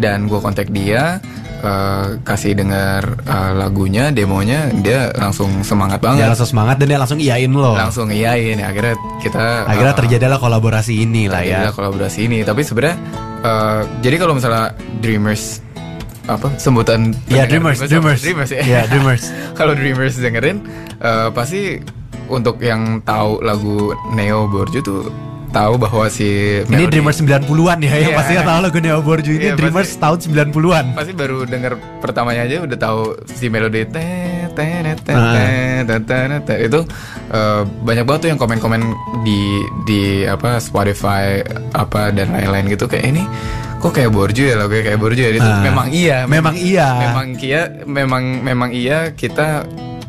Dan 0.00 0.24
gue 0.24 0.40
kontak 0.40 0.72
dia 0.72 1.20
eh, 1.66 2.06
kasih 2.22 2.54
denger 2.54 3.02
eh, 3.18 3.52
lagunya, 3.54 4.14
demonya, 4.14 4.70
dia 4.78 5.10
langsung 5.12 5.50
semangat 5.60 5.98
Dia 5.98 6.06
banget. 6.14 6.26
langsung 6.30 6.48
semangat 6.48 6.76
dan 6.78 6.86
dia 6.86 6.98
langsung 6.98 7.18
iyain 7.18 7.50
lo. 7.50 7.74
Langsung 7.74 8.06
iyain. 8.08 8.56
Akhirnya 8.60 8.94
kita 9.18 9.66
Akhirnya 9.66 9.94
eh, 9.94 9.98
terjadilah 9.98 10.38
kolaborasi 10.38 10.94
ini 10.96 11.26
lah 11.26 11.42
ya. 11.42 11.74
kolaborasi 11.74 12.30
ini. 12.30 12.46
Tapi 12.46 12.62
sebenarnya 12.62 12.96
eh, 13.42 13.80
jadi 14.00 14.16
kalau 14.16 14.38
misalnya 14.38 14.70
Dreamers 15.02 15.66
apa 16.26 16.50
sebutan 16.58 17.14
pendengar 17.26 17.46
Dreamers, 17.46 17.78
apa? 17.78 17.86
Dreamers. 17.86 18.20
Dreamers 18.22 18.50
ya. 18.50 18.60
Iya 18.62 18.80
Dreamers. 18.86 19.24
kalau 19.58 19.72
Dreamers 19.74 20.14
dengerin 20.16 20.56
eh, 20.98 21.28
pasti 21.30 21.78
untuk 22.26 22.58
yang 22.58 22.98
tahu 23.02 23.38
lagu 23.38 23.94
Neo 24.10 24.50
Borju 24.50 24.82
tuh 24.82 25.06
tahu 25.56 25.72
bahwa 25.78 26.04
si 26.06 26.28
Ini 26.60 26.68
melodi- 26.68 26.92
Dreamers 26.92 27.16
90-an 27.18 27.78
ya 27.80 27.92
yang 27.94 28.12
Iya. 28.12 28.18
pasti 28.18 28.32
tahu 28.36 28.58
lagu 28.60 28.78
Neo 28.78 29.00
Borju 29.00 29.30
ini 29.32 29.42
Iya, 29.42 29.54
Dreamers 29.54 29.90
pasti. 29.90 30.02
tahun 30.02 30.18
90-an. 30.20 30.84
pasti 30.92 31.12
baru 31.12 31.38
denger 31.44 31.72
pertamanya 31.98 32.42
aja 32.42 32.56
udah 32.62 32.78
tahu 32.78 33.00
si 33.30 33.46
melodi 33.46 33.82
te 33.86 34.04
te 34.52 34.66
te 34.84 34.94
te 34.98 35.12
Ah. 35.12 35.80
te 35.82 36.14
te 36.42 36.54
itu 36.62 36.80
eh, 37.28 37.60
banyak 37.64 38.04
banget 38.04 38.20
tuh 38.20 38.30
yang 38.30 38.38
komen-komen 38.38 38.80
di 39.22 39.40
di 39.82 40.00
apa 40.24 40.56
Spotify 40.58 41.40
apa 41.72 42.08
dan 42.10 42.30
lain-lain 42.30 42.68
gitu 42.68 42.84
kayak 42.84 43.06
ini 43.08 43.24
kok 43.76 43.92
kayak 43.92 44.08
Borju 44.08 44.42
ya 44.46 44.56
lagu 44.56 44.72
kayak 44.72 44.96
Borju 44.96 45.20
ya 45.20 45.30
itu 45.32 45.42
Ah. 45.42 45.60
memang 45.62 45.86
iya 45.90 46.18
Memang 46.24 46.54
iya. 46.54 46.88
memang 47.02 47.26
iya 47.38 47.62
memang 47.84 48.22
memang 48.42 48.70
iya 48.70 48.98
kita 49.10 49.64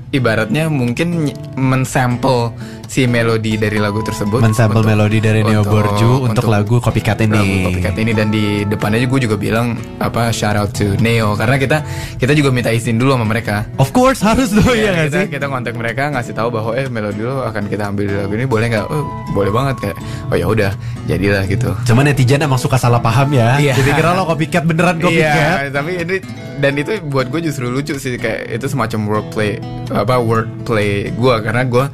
ibaratnya 0.09 0.71
mungkin 0.71 1.27
mensampel 1.53 2.55
si 2.87 3.03
melodi 3.03 3.55
dari 3.55 3.77
lagu 3.77 3.99
tersebut 3.99 4.39
mensampel 4.39 4.79
untuk- 4.79 4.89
melodi 4.89 5.19
dari 5.19 5.43
Neo 5.43 5.61
Borju 5.61 6.23
untuk, 6.23 6.47
lagu 6.47 6.79
Copycat 6.79 7.19
ini. 7.21 7.35
lagu 7.35 7.55
Copycat 7.69 7.95
ini 7.97 8.11
dan 8.11 8.27
di 8.27 8.43
depannya 8.63 9.03
gue 9.03 9.19
juga 9.21 9.35
bilang 9.35 9.67
apa 9.97 10.31
shout 10.31 10.55
out 10.55 10.71
to 10.71 10.95
Neo 10.97 11.35
karena 11.35 11.55
kita 11.55 11.77
kita 12.15 12.31
juga 12.31 12.49
minta 12.49 12.69
izin 12.69 12.95
dulu 12.95 13.13
sama 13.13 13.25
mereka 13.25 13.67
Of 13.75 13.91
course 13.91 14.19
harus 14.19 14.49
dong 14.49 14.65
ya 14.69 14.73
Iya, 14.73 14.91
nggak 14.93 15.05
kita, 15.05 15.19
sih? 15.19 15.27
kita 15.29 15.45
kontak 15.45 15.73
mereka 15.73 16.07
ngasih 16.09 16.33
tahu 16.33 16.49
bahwa 16.49 16.71
eh 16.73 16.87
melodi 16.87 17.21
lo 17.21 17.43
akan 17.43 17.63
kita 17.65 17.83
ambil 17.85 18.05
di 18.05 18.15
lagu 18.15 18.33
ini 18.33 18.45
boleh 18.45 18.67
nggak? 18.67 18.85
Oh 18.87 19.03
boleh 19.29 19.51
banget 19.51 19.75
kayak 19.79 19.97
oh 20.25 20.35
ya 20.35 20.45
udah 20.45 20.71
jadilah 21.05 21.43
gitu. 21.45 21.69
Cuman 21.83 22.03
netizen 22.05 22.39
emang 22.39 22.57
suka 22.57 22.75
salah 22.75 22.97
paham 22.97 23.29
ya. 23.31 23.55
Iya. 23.57 23.75
Jadi 23.75 23.91
kira 23.93 24.11
lo 24.11 24.23
copycat 24.25 24.63
beneran 24.63 24.97
copycat. 24.97 25.57
Iya, 25.61 25.69
tapi 25.69 25.91
ini 25.97 26.15
dan 26.57 26.73
itu 26.73 26.89
buat 27.03 27.27
gue 27.27 27.43
justru 27.43 27.67
lucu 27.67 27.93
sih 27.95 28.15
kayak 28.15 28.49
itu 28.49 28.65
semacam 28.65 28.99
wordplay 29.05 29.59
apa 29.87 30.17
wordplay 30.17 31.11
gue 31.11 31.35
karena 31.39 31.61
gue 31.63 31.85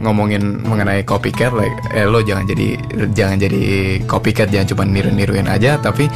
ngomongin 0.00 0.64
mengenai 0.64 1.04
copycat 1.04 1.52
like 1.52 1.72
eh 1.92 2.04
lo 2.04 2.20
jangan 2.20 2.44
jadi 2.44 2.68
jangan 3.12 3.36
jadi 3.38 3.60
copycat 4.04 4.48
jangan 4.48 4.66
cuma 4.66 4.82
niru-niruin 4.84 5.44
aja 5.44 5.76
tapi 5.76 6.08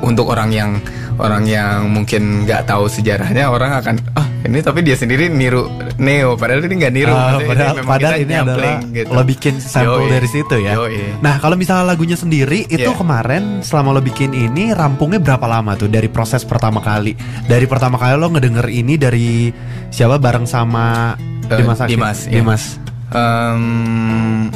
untuk 0.00 0.28
orang 0.28 0.50
yang 0.50 0.70
orang 1.16 1.44
yang 1.44 1.88
mungkin 1.88 2.44
nggak 2.44 2.64
tahu 2.64 2.84
sejarahnya 2.86 3.48
orang 3.48 3.76
akan 3.76 3.96
ah 4.14 4.24
ini 4.40 4.60
tapi 4.60 4.80
dia 4.80 4.96
sendiri 4.96 5.28
niru 5.28 5.68
Neo 5.96 6.32
padahal 6.32 6.64
ini 6.64 6.80
nggak 6.80 6.94
niru 6.94 7.12
Maksudnya 7.12 7.44
padahal, 7.44 7.74
memang 7.76 7.90
padahal 7.92 8.16
ini 8.18 8.34
adalah 8.34 8.74
gitu. 8.88 9.10
lo 9.12 9.22
bikin 9.22 9.54
sampel 9.56 10.08
dari 10.08 10.28
situ 10.28 10.56
ya. 10.56 10.72
Yoi. 10.80 11.20
Nah 11.20 11.36
kalau 11.36 11.60
misalnya 11.60 11.84
lagunya 11.86 12.16
sendiri 12.16 12.64
itu 12.64 12.88
Iya. 12.88 12.96
kemarin 12.96 13.60
selama 13.60 13.92
lo 13.92 14.00
bikin 14.00 14.32
ini 14.32 14.72
rampungnya 14.72 15.20
berapa 15.20 15.44
lama 15.44 15.76
tuh 15.76 15.92
dari 15.92 16.08
proses 16.08 16.40
pertama 16.42 16.80
kali? 16.80 17.12
Dari 17.44 17.68
pertama 17.68 18.00
kali 18.00 18.16
lo 18.16 18.32
ngedenger 18.32 18.66
ini 18.68 18.96
dari 18.96 19.52
siapa 19.88 20.16
bareng 20.16 20.44
sama 20.44 21.12
Eh, 21.50 21.58
Dimas? 21.58 21.78
Dimas, 21.84 22.18
iya. 22.24 22.40
Dimas. 22.40 22.62
Em, 23.10 24.46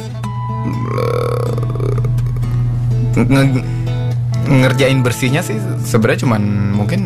nge- 3.17 3.65
ngerjain 4.45 4.99
bersihnya 5.01 5.41
sih 5.41 5.57
sebenarnya 5.81 6.23
cuman 6.23 6.41
mungkin 6.71 7.01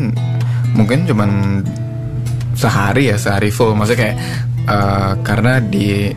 mungkin 0.72 1.02
cuman 1.04 1.62
sehari 2.52 3.08
ya 3.08 3.16
sehari 3.16 3.48
full 3.48 3.72
maksudnya 3.72 4.00
kayak 4.00 4.16
eh, 4.66 5.12
karena 5.22 5.58
di 5.58 6.12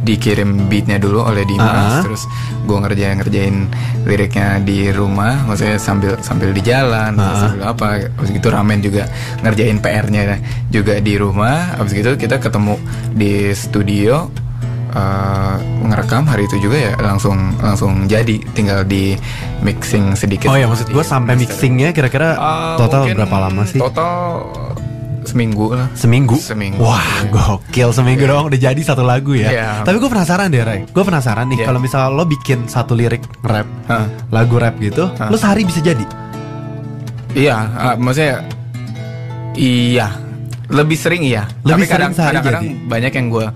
dikirim 0.00 0.66
beatnya 0.66 0.96
dulu 0.96 1.22
oleh 1.22 1.44
Ah. 1.44 1.48
Dimas 1.48 1.94
terus 2.02 2.22
gue 2.64 2.72
ngerjain 2.74 3.16
ngerjain 3.16 3.56
liriknya 4.02 4.58
di 4.58 4.88
rumah 4.90 5.44
maksudnya 5.44 5.76
sambil 5.76 6.16
sambil 6.18 6.50
di 6.50 6.60
jalan 6.60 7.14
Ah. 7.14 7.36
sambil 7.38 7.62
apa 7.66 7.86
habis 8.10 8.30
gitu 8.30 8.48
ramen 8.48 8.80
juga 8.80 9.06
ngerjain 9.40 9.78
PR-nya 9.78 10.40
juga 10.68 10.98
di 10.98 11.14
rumah 11.14 11.76
habis 11.76 11.92
gitu 11.92 12.16
kita 12.16 12.36
ketemu 12.36 12.80
di 13.12 13.52
studio 13.52 14.32
eh, 14.90 15.56
ngerekam 15.82 16.24
hari 16.24 16.44
itu 16.44 16.60
juga 16.60 16.76
ya 16.76 16.94
langsung 16.96 17.36
langsung 17.56 18.06
jadi 18.06 18.38
tinggal 18.50 18.82
di 18.82 19.14
mixing 19.60 20.14
sedikit 20.14 20.48
Oh 20.48 20.54
ya 20.54 20.66
maksud 20.66 20.88
gue 20.88 20.98
Di 20.98 21.06
sampai 21.06 21.34
mixingnya 21.34 21.90
kira-kira 21.90 22.34
Ah, 22.34 22.74
total 22.76 23.06
berapa 23.08 23.36
lama 23.40 23.62
sih? 23.64 23.78
total 23.78 24.46
seminggu 25.20 25.70
lah 25.70 25.86
Seminggu? 25.94 26.34
Seminggu. 26.34 26.80
Wah 26.80 26.98
Iya. 27.22 27.30
gokil 27.30 27.90
seminggu 27.92 28.24
doang 28.24 28.48
udah 28.48 28.56
jadi 28.58 28.80
satu 28.80 29.04
lagu 29.04 29.32
ya 29.32 29.48
Iya. 29.48 29.70
Tapi 29.82 29.96
gue 29.96 30.10
penasaran 30.10 30.48
deh 30.48 30.60
Ray 30.60 30.80
Gue 30.88 31.04
penasaran 31.04 31.46
nih 31.46 31.62
Iya. 31.62 31.66
kalau 31.68 31.78
misal 31.78 32.10
lo 32.10 32.24
bikin 32.24 32.66
satu 32.66 32.96
lirik 32.96 33.22
rap 33.40 33.68
Hah. 33.86 34.08
Lagu 34.28 34.56
rap 34.56 34.74
gitu 34.78 35.06
Hah. 35.12 35.28
Lo 35.28 35.36
sehari 35.36 35.62
bisa 35.62 35.78
jadi? 35.78 36.02
Iya, 37.30 37.54
ah, 37.54 37.94
maksudnya 37.94 38.42
iya. 39.54 40.08
Lebih 40.70 40.96
sering 40.96 41.22
iya. 41.26 41.50
Lebih 41.66 41.66
Tapi 41.66 41.82
sering 41.82 41.90
kadang 41.90 42.12
sehari 42.14 42.36
kadang 42.38 42.64
jadi? 42.64 42.86
banyak 42.86 43.12
yang 43.12 43.26
gue 43.28 43.46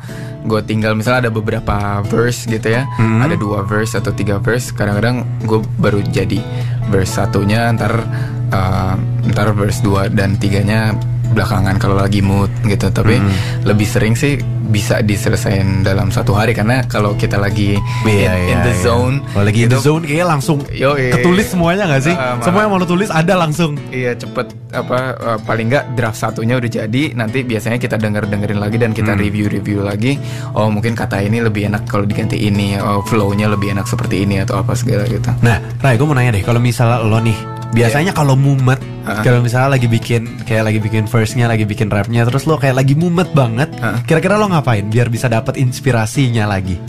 gue 0.44 0.60
tinggal 0.68 0.92
misalnya 0.92 1.28
ada 1.28 1.32
beberapa 1.32 2.02
verse 2.04 2.44
gitu 2.44 2.68
ya. 2.68 2.84
Hmm. 2.98 3.22
Ada 3.22 3.38
dua 3.38 3.62
verse 3.64 3.94
atau 3.96 4.12
tiga 4.12 4.42
verse. 4.42 4.74
Kadang-kadang 4.74 5.22
gue 5.46 5.62
baru 5.78 6.02
jadi 6.04 6.42
verse 6.90 7.16
satunya 7.16 7.70
ntar 7.72 8.02
eh, 8.50 8.94
ntar 9.30 9.48
verse 9.54 9.80
dua 9.80 10.10
dan 10.10 10.36
tiganya 10.36 10.92
belakangan 11.34 11.76
kalau 11.76 11.98
lagi 11.98 12.22
mood 12.22 12.48
gitu. 12.62 12.88
Tapi 12.88 13.18
Hmm. 13.18 13.34
lebih 13.64 13.84
sering 13.84 14.14
sih 14.14 14.38
bisa 14.64 14.98
diselesain 14.98 15.82
dalam 15.82 16.08
satu 16.08 16.32
hari 16.32 16.50
karena 16.50 16.82
kalau 16.84 17.12
kita 17.12 17.36
lagi 17.36 17.76
in, 18.02 18.18
in 18.48 18.58
the 18.60 18.74
zone 18.76 19.20
Kalau 19.28 19.44
lagi 19.44 19.60
in 19.60 19.68
the 19.68 19.78
zone 19.78 20.02
kayaknya 20.02 20.26
langsung 20.26 20.58
Yoi. 20.66 21.12
ketulis 21.12 21.46
semuanya 21.46 21.84
gak 21.86 22.02
sih? 22.02 22.12
Ah, 22.12 22.40
Semua 22.40 22.64
yang 22.64 22.72
mau 22.72 22.80
tulis 22.80 23.06
ada 23.06 23.36
langsung 23.36 23.76
Iya 23.88 24.16
cepet 24.16 24.50
apa 24.72 24.98
eh, 25.14 25.38
paling 25.38 25.66
nggak 25.68 25.84
draft 25.92 26.16
satunya 26.16 26.56
udah 26.56 26.66
jadi 26.66 27.12
nanti 27.12 27.44
biasanya 27.44 27.76
kita 27.76 27.94
denger 27.94 28.26
dengerin 28.26 28.58
lagi 28.58 28.76
dan 28.76 28.90
kita 28.90 29.12
Hmm. 29.12 29.20
review 29.20 29.46
review 29.46 29.78
lagi 29.80 30.16
oh 30.50 30.66
mungkin 30.66 30.92
kata 30.92 31.20
ini 31.20 31.38
lebih 31.38 31.68
enak 31.68 31.84
kalau 31.84 32.02
diganti 32.02 32.40
ini 32.40 32.74
oh 32.76 32.98
flownya 33.00 33.46
lebih 33.46 33.70
enak 33.70 33.84
seperti 33.84 34.24
ini 34.24 34.40
atau 34.40 34.58
apa 34.58 34.72
segala 34.72 35.04
gitu 35.04 35.28
Nah 35.38 35.60
Ray 35.78 35.94
gue 35.94 36.04
mau 36.04 36.12
nanya 36.12 36.32
deh 36.32 36.42
Kalau 36.42 36.58
misalnya 36.58 36.98
lo 36.98 37.20
nih 37.20 37.36
Biasanya 37.74 38.10
kalau 38.10 38.34
mumet 38.34 38.78
Ah. 39.04 39.20
Kalau 39.20 39.44
misalnya 39.44 39.68
lagi 39.70 39.84
bikin 39.84 40.24
Kayak 40.42 40.64
lagi 40.64 40.80
bikin 40.80 41.04
verse-nya 41.04 41.44
Lagi 41.44 41.62
bikin 41.62 41.92
rapnya 41.92 42.24
Terus 42.24 42.46
lo 42.46 42.56
kayak 42.56 42.72
lagi 42.74 42.96
mumet 42.96 43.28
banget 43.30 43.68
Ah. 43.76 44.00
Kira-kira 44.00 44.34
lo 44.34 44.48
ngapain 44.48 44.80
Biar 44.86 45.06
bisa 45.06 45.28
dapat 45.28 45.58
inspirasinya 45.58 46.46
lagi 46.46 46.80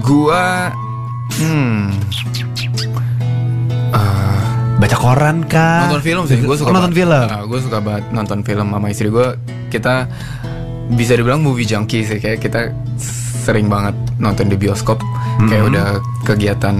gua 0.00 0.70
hmm 1.36 1.90
eh, 3.90 4.42
Baca 4.74 4.96
koran 4.96 5.44
kah? 5.44 5.86
nonton 5.86 6.00
film 6.00 6.22
sih 6.24 6.38
gue 6.38 6.56
suka 6.56 6.66
Oh, 6.66 6.74
nonton 6.74 6.90
film 6.92 7.26
Ah, 7.26 7.42
gue 7.42 7.58
suka 7.60 7.78
banget 7.78 8.04
nonton 8.10 8.38
film 8.40 8.66
sama 8.66 8.86
istri 8.88 9.06
gue 9.06 9.26
kita 9.68 10.08
bisa 10.90 11.14
dibilang 11.14 11.38
movie 11.38 11.62
junkie 11.62 12.02
sih 12.02 12.18
kayak 12.18 12.40
kita 12.40 12.74
sering 13.38 13.66
banget 13.66 13.94
nonton 14.16 14.46
di 14.46 14.56
bioskop 14.56 14.98
kayak 15.40 15.62
Mhm. 15.62 15.70
udah 15.70 15.86
kegiatan 16.24 16.76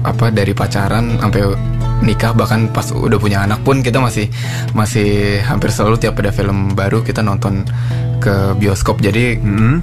apa 0.00 0.30
dari 0.30 0.52
pacaran 0.52 1.18
sampai 1.18 1.40
nikah 2.04 2.36
bahkan 2.36 2.68
pas 2.68 2.84
udah 2.92 3.16
punya 3.16 3.44
anak 3.44 3.60
pun 3.64 3.80
kita 3.80 4.00
masih 4.00 4.28
masih 4.76 5.40
hampir 5.44 5.72
selalu 5.72 5.96
tiap 6.00 6.20
ada 6.20 6.32
film 6.32 6.76
baru 6.76 7.00
kita 7.00 7.24
nonton 7.24 7.64
ke 8.20 8.56
bioskop 8.58 9.00
jadi 9.00 9.38
Hmm. 9.40 9.80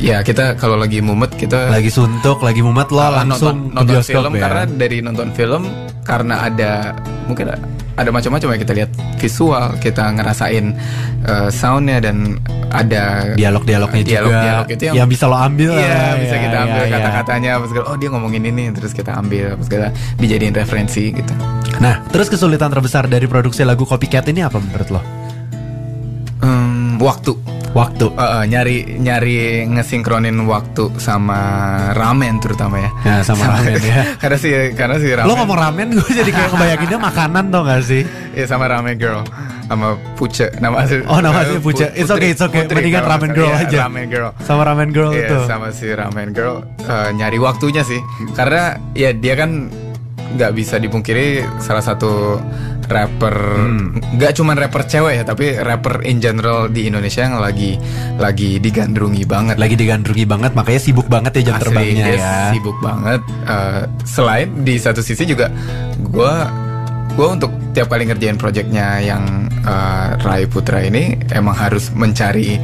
Ya 0.00 0.24
kita 0.24 0.56
kalau 0.56 0.80
lagi 0.80 1.04
mumet 1.04 1.36
kita 1.36 1.68
Lagi 1.68 1.92
suntuk 1.92 2.40
Lagi 2.40 2.64
mumet 2.64 2.88
lo 2.88 3.04
langsung 3.12 3.70
nonton, 3.70 3.76
nonton 3.76 3.86
bioskop 3.86 4.16
film 4.16 4.32
ya 4.34 4.42
karena 4.48 4.62
dari 4.66 4.98
nonton 5.04 5.28
film 5.36 5.62
karena 6.00 6.34
ada 6.48 6.96
mungkin 7.28 7.54
ada, 7.94 8.10
macam-macam 8.10 8.56
ya 8.56 8.58
kita 8.58 8.72
lihat 8.72 8.90
visual 9.20 9.76
kita 9.78 10.04
ngerasain 10.16 10.74
eh, 11.22 11.48
soundnya 11.52 12.00
dan 12.02 12.40
ada 12.72 13.36
Dialog-dialognya 13.36 14.02
juga 14.02 14.10
dialog-dialog 14.10 14.66
itu 14.72 14.82
yang, 14.88 14.96
Yang 15.04 15.08
bisa 15.14 15.24
lo 15.28 15.36
ambil 15.36 15.70
iya 15.76 15.86
lah. 15.86 16.12
bisa 16.16 16.34
Ya, 16.34 16.40
kita 16.40 16.56
ya, 16.56 16.64
ambil 16.64 16.82
ya. 16.82 16.90
kata-katanya 16.96 17.50
segala 17.68 17.84
oh 17.92 17.96
dia 18.00 18.08
ngomongin 18.10 18.42
ini 18.48 18.64
terus 18.72 18.92
kita 18.96 19.12
ambil 19.14 19.54
apa 19.54 19.62
segala 19.68 19.86
dijadiin 20.16 20.54
referensi 20.56 21.04
gitu 21.12 21.34
Nah 21.78 22.02
terus 22.08 22.26
kesulitan 22.32 22.72
terbesar 22.72 23.06
dari 23.06 23.28
produksi 23.30 23.62
lagu 23.62 23.84
Copycat 23.84 24.26
ini 24.32 24.40
apa 24.42 24.58
menurut 24.58 24.88
lo? 24.90 25.00
Hmm, 26.40 26.96
waktu 26.96 27.59
Waktu 27.70 28.02
eh, 28.10 28.44
nyari 28.46 28.76
nyari 28.96 29.36
ngesinkronin 29.68 30.34
waktu 30.42 30.90
sama 30.96 31.38
ramen 31.92 32.36
terutama 32.38 32.76
ya 32.76 32.90
Ya, 33.00 33.14
sama 33.22 33.46
ramen 33.48 33.78
ya. 33.78 34.02
karena 34.22 34.36
sih 34.36 34.50
karena 34.74 34.96
sih 34.96 35.10
ramen 35.12 35.24
Lo 35.24 35.34
ngomong 35.36 35.54
ramen 35.56 35.86
gue 35.92 36.10
jadi 36.10 36.26
kayak 36.28 36.50
ngebayanginnya 36.50 36.98
makanan 36.98 37.44
tau 37.48 37.62
gak 37.62 37.80
sih? 37.80 38.02
Iya 38.30 38.46
sama 38.46 38.66
Ramen 38.66 38.94
Girl 38.94 39.22
sama 39.64 39.94
Puce 40.14 40.50
nama 40.58 40.82
asli 40.82 41.02
Oh, 41.04 41.18
nama 41.18 41.42
asli 41.42 41.58
Puce. 41.58 41.86
Pu- 41.86 41.94
It's 41.96 42.04
Putri- 42.04 42.14
okay, 42.16 42.28
it's 42.28 42.42
okay. 42.42 42.60
Putri 42.60 42.74
Mendingan 42.80 43.04
Ramen 43.04 43.30
Girl 43.30 43.46
salah. 43.48 43.62
aja. 43.62 43.70
Iya, 43.70 43.82
Ramen 43.86 44.04
Girl 44.08 44.30
Sama 44.40 44.62
ramen 44.64 44.88
girl 44.90 45.10
Iya 45.10 45.22
itu 45.24 45.36
sama 45.46 45.66
si 45.70 45.86
Ramen 45.88 46.28
Girl 46.30 46.56
eh, 46.80 47.10
nyari 47.12 47.38
waktunya 47.38 47.82
sih 47.82 48.02
karena 48.32 48.62
ya 48.92 49.10
dia 49.12 49.34
kan 49.34 49.70
nggak 50.30 50.52
bisa 50.52 50.74
dipungkiri 50.76 51.42
salah 51.58 51.82
satu 51.82 52.38
rapper 52.90 53.36
Hmm. 53.50 54.02
nggak 54.18 54.32
cuman 54.34 54.58
rapper 54.58 54.82
cewek 54.84 55.14
ya 55.16 55.24
tapi 55.24 55.54
rapper 55.56 56.02
in 56.02 56.18
general 56.18 56.66
di 56.66 56.90
Indonesia 56.90 57.22
yang 57.22 57.38
lagi 57.38 57.78
lagi 58.16 58.58
digandrungi 58.58 59.24
banget. 59.24 59.56
Lagi 59.56 59.74
digandrungi 59.74 60.26
banget 60.26 60.52
makanya 60.52 60.80
sibuk 60.82 61.06
banget 61.06 61.38
ya 61.40 61.52
jam 61.52 61.56
Asli, 61.56 61.62
terbangnya 61.64 62.04
ya. 62.10 62.34
sibuk 62.50 62.76
banget. 62.82 63.20
Eh, 63.46 63.82
selain 64.02 64.48
di 64.60 64.74
satu 64.76 65.00
sisi 65.00 65.22
juga 65.24 65.46
gue 65.96 66.34
gue 67.10 67.26
untuk 67.28 67.50
tiap 67.70 67.86
kali 67.86 68.04
ngerjain 68.04 68.34
projectnya 68.34 68.98
yang 68.98 69.22
eh, 69.60 70.08
Rai 70.18 70.46
Putra 70.46 70.80
ini 70.80 71.14
emang 71.28 71.52
harus 71.52 71.92
mencari 71.92 72.56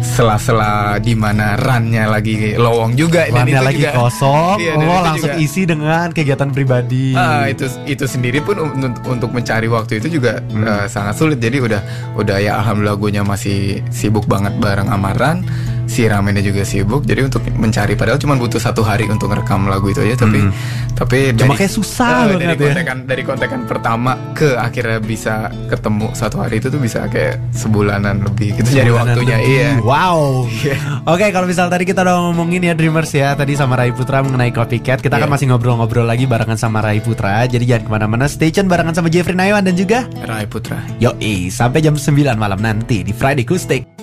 sela-sela 0.00 0.70
di 0.98 1.12
mana 1.12 1.56
runnya 1.56 2.06
lagi 2.06 2.54
lowong 2.54 2.94
juga 2.94 3.26
dan 3.26 3.42
Lannya 3.42 3.56
itu 3.56 3.64
lagi 3.64 3.82
juga- 3.82 3.94
kosong 3.98 4.56
Iya, 4.56 4.70
dan 4.70 4.78
Lo 4.78 4.92
itu 4.92 5.02
langsung 5.02 5.32
juga- 5.32 5.42
isi 5.42 5.62
dengan 5.64 6.06
kegiatan 6.10 6.48
pribadi 6.48 7.06
Ah, 7.12 7.44
itu 7.46 7.64
itu 7.84 8.04
sendiri 8.04 8.38
pun 8.38 8.56
un- 8.56 9.00
untuk 9.04 9.30
mencari 9.30 9.66
waktu 9.66 9.98
itu 9.98 10.14
juga 10.14 10.38
Hmm. 10.44 10.62
eh, 10.62 10.86
sangat 10.86 11.16
sulit. 11.16 11.38
Jadi 11.38 11.56
udah 11.58 11.80
udah 12.14 12.36
ya 12.38 12.60
alhamdulillah 12.60 12.96
gue 12.96 13.10
masih 13.20 13.58
sibuk 13.90 14.24
banget 14.24 14.54
bareng 14.54 14.86
Amaran. 14.86 15.42
Si 15.84 16.00
Ramennya 16.02 16.40
juga 16.40 16.62
sibuk. 16.62 17.04
Jadi 17.04 17.24
untuk 17.24 17.44
mencari 17.52 17.92
padahal 17.92 18.16
cuma 18.16 18.34
butuh 18.34 18.56
satu 18.56 18.80
hari 18.80 19.04
untuk 19.04 19.28
ngerekam 19.28 19.66
lagu 19.66 19.86
itu 19.86 20.00
aja. 20.00 20.16
Tapi 20.18 20.38
Hmm. 20.40 20.52
Tapi 20.94 21.34
Cuma 21.34 21.54
kayak 21.54 21.70
susah 21.70 22.30
banget 22.30 22.38
dari 22.40 22.54
ya. 22.54 22.62
kontekan 22.64 22.96
dari 23.04 23.22
kontekan 23.22 23.60
pertama 23.64 24.12
ke 24.32 24.54
akhirnya 24.54 24.98
bisa 24.98 25.34
ketemu 25.66 26.06
satu 26.12 26.38
hari 26.38 26.58
itu 26.58 26.68
tuh 26.68 26.78
bisa 26.78 27.04
kayak 27.06 27.42
sebulanan 27.50 28.22
lebih 28.22 28.54
gitu 28.54 28.70
jadi 28.72 28.90
waktunya 28.90 29.36
lebih. 29.36 29.50
iya 29.50 29.70
Wow. 29.80 30.46
Iya. 30.46 30.76
Oke, 31.04 31.28
kalau 31.28 31.44
misal 31.44 31.66
tadi 31.66 31.82
kita 31.82 32.00
udah 32.00 32.30
ngomongin 32.30 32.62
ya 32.62 32.72
Dreamers 32.72 33.10
ya 33.10 33.34
tadi 33.34 33.52
sama 33.52 33.74
Rai 33.74 33.90
Putra 33.90 34.20
mengenai 34.20 34.48
copycat, 34.48 34.98
kita 34.98 35.14
akan 35.14 35.26
Iya. 35.26 35.34
masih 35.34 35.46
ngobrol-ngobrol 35.50 36.04
lagi 36.04 36.24
barengan 36.24 36.56
sama 36.56 36.80
Rai 36.80 36.98
Putra. 36.98 37.44
Jadi 37.44 37.64
jangan 37.64 37.84
ke 37.84 37.90
mana-mana, 37.90 38.24
stay 38.24 38.48
tune 38.48 38.66
barengan 38.66 38.94
sama 38.94 39.08
Jeffrey 39.08 39.34
Nayawan 39.34 39.62
dan 39.62 39.74
juga 39.74 40.06
Rai 40.22 40.46
Putra 40.46 40.78
Yoi, 40.98 41.48
sampai 41.48 41.80
jam 41.80 41.94
9 41.94 42.08
malam 42.34 42.58
nanti 42.58 43.02
di 43.02 43.10
Friday 43.10 43.42
Acoustic. 43.42 43.93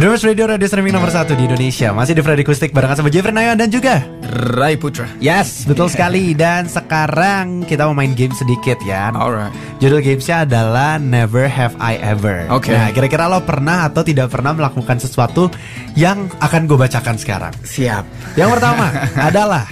Dreamers 0.00 0.24
Radio 0.24 0.48
Radio 0.48 0.64
streaming 0.64 0.96
nomor 0.96 1.12
satu 1.12 1.36
di 1.36 1.44
Indonesia 1.44 1.92
Masih 1.92 2.16
di 2.16 2.24
Friday 2.24 2.40
Acoustic 2.40 2.72
barengan 2.72 3.04
sama 3.04 3.12
Jeffrey 3.12 3.36
Nayawan 3.36 3.60
dan 3.60 3.68
juga 3.68 4.00
Rai 4.56 4.80
Putra 4.80 5.04
Yes, 5.20 5.68
betul 5.68 5.92
sekali. 5.92 6.32
Dan 6.32 6.72
sekarang 6.72 7.68
kita 7.68 7.84
mau 7.84 7.92
main 7.92 8.16
game 8.16 8.32
sedikit 8.32 8.80
ya. 8.80 9.12
alright 9.12 9.52
Judul 9.76 10.00
gamesnya 10.00 10.48
adalah 10.48 10.96
Never 10.96 11.44
Have 11.44 11.76
I 11.76 12.00
Ever. 12.00 12.48
Oke. 12.48 12.72
Nah, 12.72 12.88
kira-kira 12.96 13.28
lo 13.28 13.44
pernah 13.44 13.92
atau 13.92 14.00
tidak 14.00 14.32
pernah 14.32 14.56
melakukan 14.56 14.96
sesuatu 14.96 15.52
yang 15.92 16.32
akan 16.40 16.64
gue 16.64 16.80
bacakan 16.80 17.20
sekarang? 17.20 17.52
siap 17.60 18.08
Yang 18.40 18.56
pertama 18.56 18.88
adalah 19.28 19.68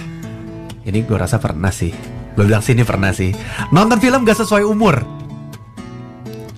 ini 0.85 1.09
gue 1.09 1.17
rasa 1.17 1.41
pernah 1.41 1.73
sih. 1.73 1.89
Gue 2.37 2.45
bilang 2.45 2.61
sih 2.61 2.77
ini 2.77 2.85
pernah 2.85 3.09
sih. 3.09 3.33
Nonton 3.73 3.97
film 3.97 4.21
gak 4.21 4.45
sesuai 4.45 4.61
umur. 4.61 5.01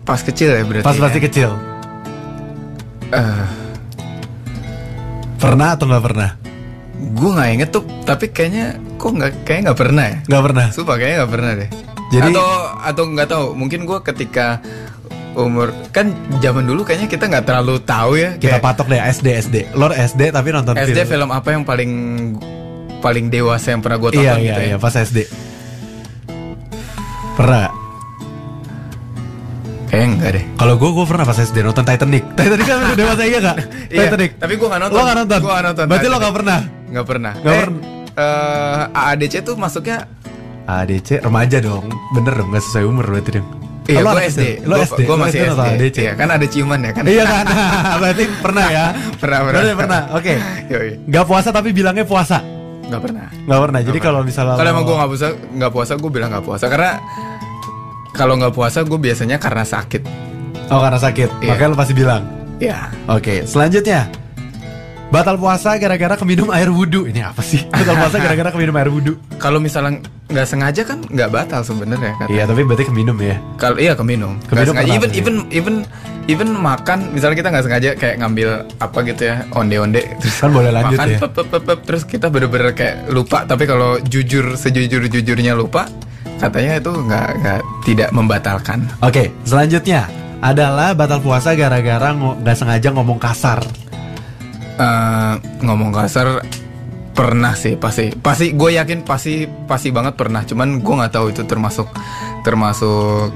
pas 0.04 0.20
kecil 0.20 0.60
ya 0.60 0.68
berarti 0.68 0.84
Pas 0.84 1.00
ya? 1.00 1.04
masih 1.08 1.22
kecil. 1.24 1.50
Eh, 3.16 3.61
Pernah 5.41 5.74
atau 5.74 5.86
nggak 5.86 6.05
pernah? 6.05 6.31
gue 7.01 7.31
nggak 7.33 7.50
inget 7.51 7.69
tuh 7.71 7.81
tapi 8.05 8.29
kayaknya 8.29 8.77
kok 8.95 9.10
nggak 9.10 9.41
kayaknya 9.41 9.63
nggak 9.67 9.79
pernah 9.79 10.03
ya 10.05 10.17
Nggak 10.24 10.43
pernah. 10.45 10.65
Sumpah 10.69 10.95
kayaknya 10.95 11.17
nggak 11.17 11.31
pernah 11.33 11.51
deh. 11.57 11.69
Jadi- 12.12 12.29
atau 12.29 12.48
atau 12.77 13.03
nggak 13.07 13.27
tahu 13.27 13.45
mungkin 13.51 13.79
gue 13.83 14.00
ketika 14.03 14.48
umur 15.31 15.71
kan 15.89 16.12
zaman 16.38 16.62
dulu 16.62 16.83
kayaknya 16.83 17.07
kita 17.07 17.25
nggak 17.25 17.48
terlalu 17.48 17.79
tahu 17.81 18.19
ya 18.19 18.36
Kita 18.36 18.53
kayak 18.53 18.63
patok 18.63 18.88
deh 18.88 19.01
SD 19.01 19.27
SD. 19.41 19.55
Lo 19.74 19.89
SD 19.89 20.21
tapi 20.29 20.48
nonton 20.51 20.75
SD 20.75 20.93
film. 21.00 21.10
film 21.10 21.29
apa 21.31 21.50
yang 21.50 21.63
paling 21.63 21.91
paling 23.00 23.25
dewasa 23.27 23.74
yang 23.74 23.81
pernah 23.81 23.98
gue 23.98 24.10
tonton 24.12 24.21
Iya 24.21 24.33
gitu 24.38 24.45
iya 24.45 24.55
ya. 24.62 24.67
iya 24.67 24.77
pas 24.77 24.93
SD. 24.93 25.17
Pernah. 27.33 27.81
Nggak? 29.91 30.00
Kayaknya 30.00 30.07
enggak 30.15 30.31
deh. 30.31 30.43
Kalau 30.55 30.74
gue, 30.79 30.89
gue 30.89 31.05
pernah 31.05 31.25
pas 31.27 31.38
SD 31.38 31.57
nonton 31.62 31.83
Titanic. 31.83 32.24
Titanic 32.33 32.65
kan 32.65 32.77
udah 32.79 32.95
dewasa 32.95 33.24
iya 33.29 33.39
gak? 33.43 33.57
Titanic. 33.91 34.31
tapi 34.39 34.53
gue 34.55 34.67
nggak 34.71 34.81
nonton. 34.88 34.95
Lo 34.95 35.03
gak 35.03 35.17
nonton? 35.19 35.39
Gue 35.43 35.51
nggak 35.51 35.65
nonton. 35.67 35.86
Berarti 35.86 36.07
lo 36.07 36.17
gak 36.17 36.33
pernah? 36.33 36.60
Nggak 36.88 37.05
pernah. 37.05 37.33
Nggak 37.36 37.51
eh, 37.53 37.62
pernah. 37.62 37.81
eh, 38.15 38.83
AADC 38.95 39.33
tuh 39.43 39.55
masuknya 39.60 39.98
ADC 40.63 41.10
remaja 41.19 41.57
dong. 41.60 41.86
Bener 42.15 42.33
dong, 42.33 42.50
gak 42.50 42.63
sesuai 42.63 42.86
umur 42.88 43.05
berarti 43.12 43.31
dong. 43.36 43.48
Iya, 43.81 44.05
Lo 44.05 44.13
SD. 44.15 44.43
Lo 44.63 44.75
SD. 44.79 45.00
Gue 45.03 45.17
masih 45.19 45.39
SD. 45.51 45.62
ADC. 45.75 45.98
Iya, 46.00 46.13
kan 46.15 46.27
ada 46.31 46.45
ciuman 46.48 46.79
ya 46.79 46.91
kan. 46.95 47.03
Iya 47.03 47.24
kan? 47.27 47.45
berarti 48.01 48.24
pernah 48.39 48.65
ya? 48.71 48.86
Pernah, 49.19 49.39
pernah. 49.43 49.51
Berarti 49.60 49.73
pernah. 49.75 50.01
Oke. 50.15 50.34
Gak 51.13 51.25
puasa 51.27 51.49
tapi 51.51 51.69
bilangnya 51.75 52.06
puasa. 52.08 52.39
Nggak 52.88 53.01
pernah. 53.01 53.27
Gak 53.27 53.60
pernah. 53.67 53.80
Jadi 53.82 53.97
Nggak 53.97 54.04
kalau 54.06 54.19
pernah. 54.21 54.30
misalnya 54.32 54.56
kalau 54.56 54.69
emang 54.71 54.84
gue 54.84 54.95
nggak 54.99 55.10
puasa 55.12 55.27
nggak 55.32 55.71
puasa 55.71 55.91
gue 55.95 56.12
bilang 56.12 56.30
nggak 56.36 56.45
puasa 56.45 56.65
karena 56.67 56.91
kalau 58.12 58.36
nggak 58.36 58.52
puasa 58.52 58.82
gue 58.82 58.97
biasanya 58.97 59.38
karena 59.38 59.63
sakit 59.63 60.04
Oh 60.67 60.80
karena 60.80 60.95
sakit. 60.97 61.28
Iya. 61.39 61.52
Makanya 61.52 61.67
lo 61.67 61.76
pasti 61.76 61.91
bilang. 61.91 62.24
ya 62.58 62.88
Oke. 63.06 63.43
Selanjutnya. 63.43 64.08
Batal 65.08 65.36
puasa 65.36 65.76
gara-gara 65.76 66.15
keminum 66.15 66.47
air 66.50 66.71
wudhu. 66.71 67.04
Ini 67.04 67.28
apa 67.28 67.43
sih? 67.43 67.67
Batal 67.67 67.91
puasa 67.93 68.15
gara-gara 68.24 68.47
keminum 68.50 68.71
air 68.74 68.88
wudhu. 68.88 69.19
kalau 69.36 69.60
misalnya 69.60 70.00
nggak 70.28 70.47
sengaja 70.47 70.82
kan 70.86 71.04
nggak 71.04 71.28
batal 71.28 71.60
sebenarnya 71.60 72.15
kan 72.15 72.28
Iya, 72.28 72.47
tapi 72.47 72.63
berarti 72.63 72.86
keminum 72.86 73.19
ya. 73.19 73.36
kalau 73.58 73.76
iya 73.76 73.91
keminum 73.91 74.39
Keminum 74.45 74.71
sengaja. 74.71 74.88
kenapa 74.88 74.95
even 74.95 75.12
even 75.12 75.36
even 75.52 75.76
even 76.30 76.50
makan 76.54 77.12
misalnya 77.12 77.36
kita 77.36 77.50
nggak 77.50 77.65
sengaja 77.65 77.89
kayak 77.93 78.15
ngambil 78.17 78.50
apa 78.78 78.97
gitu 79.04 79.21
ya 79.26 79.36
onde 79.52 79.76
onde 79.76 80.02
terus 80.15 80.36
Kan 80.38 80.54
boleh 80.54 80.71
lanjut 80.71 80.95
makan 80.95 81.08
ya. 81.10 81.19
pep, 81.19 81.32
pep, 81.34 81.47
pep, 81.50 81.63
pep, 81.65 81.80
terus 81.84 82.04
kita 82.06 82.30
bener-bener 82.30 82.71
kayak 82.71 83.10
lupa 83.10 83.43
tapi 83.43 83.65
kalau 83.65 84.00
jujur 84.00 84.56
sejujur 84.56 85.04
jujurnya 85.04 85.52
lupa 85.52 85.91
katanya 86.41 86.73
itu 86.82 86.91
nggak 86.91 87.27
nggak 87.45 87.60
tidak 87.86 88.10
membatalkan. 88.10 88.80
Oke, 89.06 89.30
selanjutnya 89.45 90.10
adalah 90.41 90.97
batal 90.97 91.21
puasa 91.21 91.54
gara-gara 91.54 92.10
nggak 92.17 92.58
sengaja 92.58 92.89
ngomong 92.89 93.21
kasar. 93.21 93.62
Eh, 94.82 95.34
ngomong 95.62 95.93
kasar 95.93 96.41
pernah 97.13 97.54
sih 97.54 97.77
pasti. 97.77 98.10
Pasti 98.17 98.58
gue 98.58 98.82
yakin 98.82 99.06
pasti 99.06 99.45
pasti 99.45 99.93
banget 99.93 100.17
pernah. 100.17 100.41
Cuman 100.41 100.82
gue 100.82 100.93
nggak 100.97 101.13
tahu 101.13 101.30
itu 101.30 101.45
termasuk 101.45 101.86
termasuk 102.41 103.30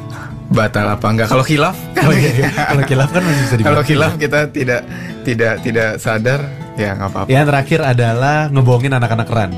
batal 0.45 0.85
apa 0.93 1.07
enggak 1.09 1.27
kalau 1.29 1.45
khilaf 1.45 1.77
kan? 1.97 2.05
Oh 2.05 2.13
iya, 2.13 2.31
iya. 2.37 2.49
kalau 2.53 2.83
kilaf 2.85 3.09
kan 3.09 3.21
masih 3.25 3.41
bisa 3.45 3.55
kalau 3.69 3.81
khilaf 3.81 4.13
kita 4.21 4.39
tidak 4.53 4.81
tidak 5.25 5.53
tidak 5.65 5.89
sadar 5.97 6.39
ya 6.77 6.93
nggak 6.97 7.09
apa-apa. 7.09 7.27
Yang 7.29 7.45
terakhir 7.49 7.79
adalah 7.81 8.37
ngebohongin 8.53 8.93
anak-anak 8.93 9.29
ran. 9.29 9.51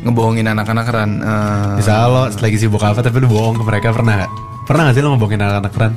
Ngebohongin 0.00 0.46
anak-anak 0.46 0.86
ran 0.88 1.10
eh, 1.20 1.76
Misalnya 1.76 2.06
lo 2.08 2.22
lagi 2.30 2.56
sibuk 2.56 2.80
apa 2.80 3.00
tapi 3.00 3.20
lu 3.20 3.28
bohong 3.28 3.60
ke 3.60 3.64
mereka 3.64 3.92
pernah 3.92 4.24
gak? 4.24 4.32
Pernah 4.64 4.82
gak 4.88 4.94
sih 4.94 5.02
lo 5.02 5.12
ngebohongin 5.12 5.40
anak-anak 5.40 5.74
ran? 5.76 5.92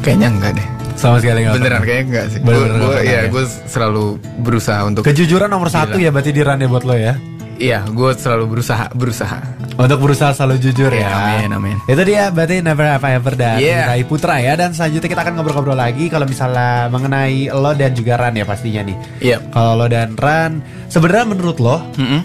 kayaknya 0.00 0.28
enggak 0.32 0.52
deh 0.56 0.66
Sama 0.96 1.20
sekali 1.20 1.44
gak 1.44 1.52
beneran 1.54 1.76
pernah. 1.76 1.84
kayaknya 1.84 2.04
enggak 2.08 2.24
sih 2.28 2.38
gue 2.40 2.54
pernah 2.56 3.00
ya 3.00 3.04
ya? 3.04 3.22
gue 3.28 3.44
selalu 3.68 4.04
berusaha 4.40 4.80
untuk 4.84 5.02
Kejujuran 5.04 5.48
nomor 5.48 5.68
satu 5.68 5.96
ya 5.96 6.08
berarti 6.08 6.32
di 6.32 6.40
ya 6.40 6.68
buat 6.68 6.84
lo 6.84 6.96
ya. 6.96 7.14
Iya 7.60 7.84
gue 7.84 8.10
selalu 8.14 8.44
berusaha 8.50 8.88
berusaha 8.90 9.38
Untuk 9.76 9.96
berusaha 9.98 10.32
selalu 10.32 10.60
jujur 10.60 10.88
Iya, 10.88 11.04
ya. 11.04 11.12
amin, 11.38 11.50
amin. 11.52 11.76
Itu 11.84 12.02
dia 12.02 12.28
berarti 12.28 12.60
never 12.60 12.84
have 12.84 13.00
I 13.00 13.16
ever 13.16 13.32
dan 13.32 13.56
Yeah. 13.56 13.84
Rai 13.86 14.02
Putra 14.02 14.36
ya. 14.36 14.52
Dan 14.54 14.72
selanjutnya 14.72 15.08
kita 15.08 15.22
akan 15.22 15.32
ngobrol-ngobrol 15.34 15.72
lagi 15.74 16.08
kalau 16.08 16.24
misalnya 16.24 16.88
mengenai 16.88 17.48
lo 17.48 17.72
dan 17.72 17.92
juga 17.92 18.16
Ran 18.16 18.32
ya 18.34 18.44
pastinya 18.44 18.80
nih. 18.82 18.96
iya 19.20 19.40
Kalau 19.46 19.76
lo 19.76 19.86
dan 19.86 20.12
Ran, 20.14 20.60
sebenarnya 20.86 21.24
menurut 21.26 21.56
lo 21.58 21.80
Mm-mm. 21.94 22.20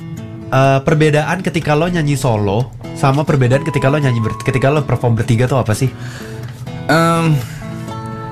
eh, 0.49 0.79
perbedaan 0.81 1.39
ketika 1.41 1.71
lo 1.73 1.87
nyanyi 1.87 2.15
solo 2.15 2.75
sama 2.93 3.23
perbedaan 3.23 3.61
ketika 3.61 3.87
lo 3.87 3.97
nyanyi 3.97 4.19
ber- 4.19 4.39
ketika 4.41 4.67
lo 4.67 4.83
perform 4.83 5.15
bertiga 5.15 5.43
tuh 5.45 5.55
apa 5.57 5.71
sih? 5.71 5.87
Em, 6.85 7.39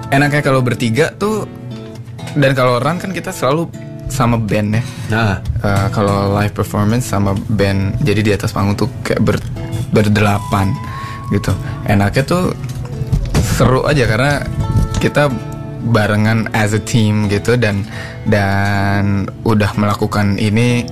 enaknya 0.10 0.42
kalau 0.42 0.60
bertiga 0.60 1.12
tuh 1.12 1.48
dan 2.34 2.52
kalau 2.52 2.78
run 2.78 2.98
kan 2.98 3.10
kita 3.10 3.30
selalu 3.30 3.72
sama 4.08 4.36
band 4.36 4.76
ya. 4.76 4.84
Nah, 5.10 5.34
Eh, 5.64 5.88
kalau 5.96 6.36
live 6.36 6.52
performance 6.52 7.08
sama 7.08 7.32
band 7.48 7.96
jadi 8.04 8.20
di 8.20 8.32
atas 8.36 8.52
panggung 8.52 8.76
tuh 8.76 8.92
kayak 9.00 9.24
ber, 9.24 9.40
berdelapan 9.96 10.76
gitu. 11.32 11.56
Enaknya 11.88 12.24
tuh 12.28 12.44
seru 13.56 13.88
aja 13.88 14.04
karena 14.04 14.44
kita 15.00 15.32
barengan 15.88 16.52
as 16.52 16.76
a 16.76 16.84
team 16.84 17.32
gitu 17.32 17.56
dan 17.56 17.88
dan 18.28 19.32
udah 19.48 19.72
melakukan 19.80 20.36
ini 20.36 20.84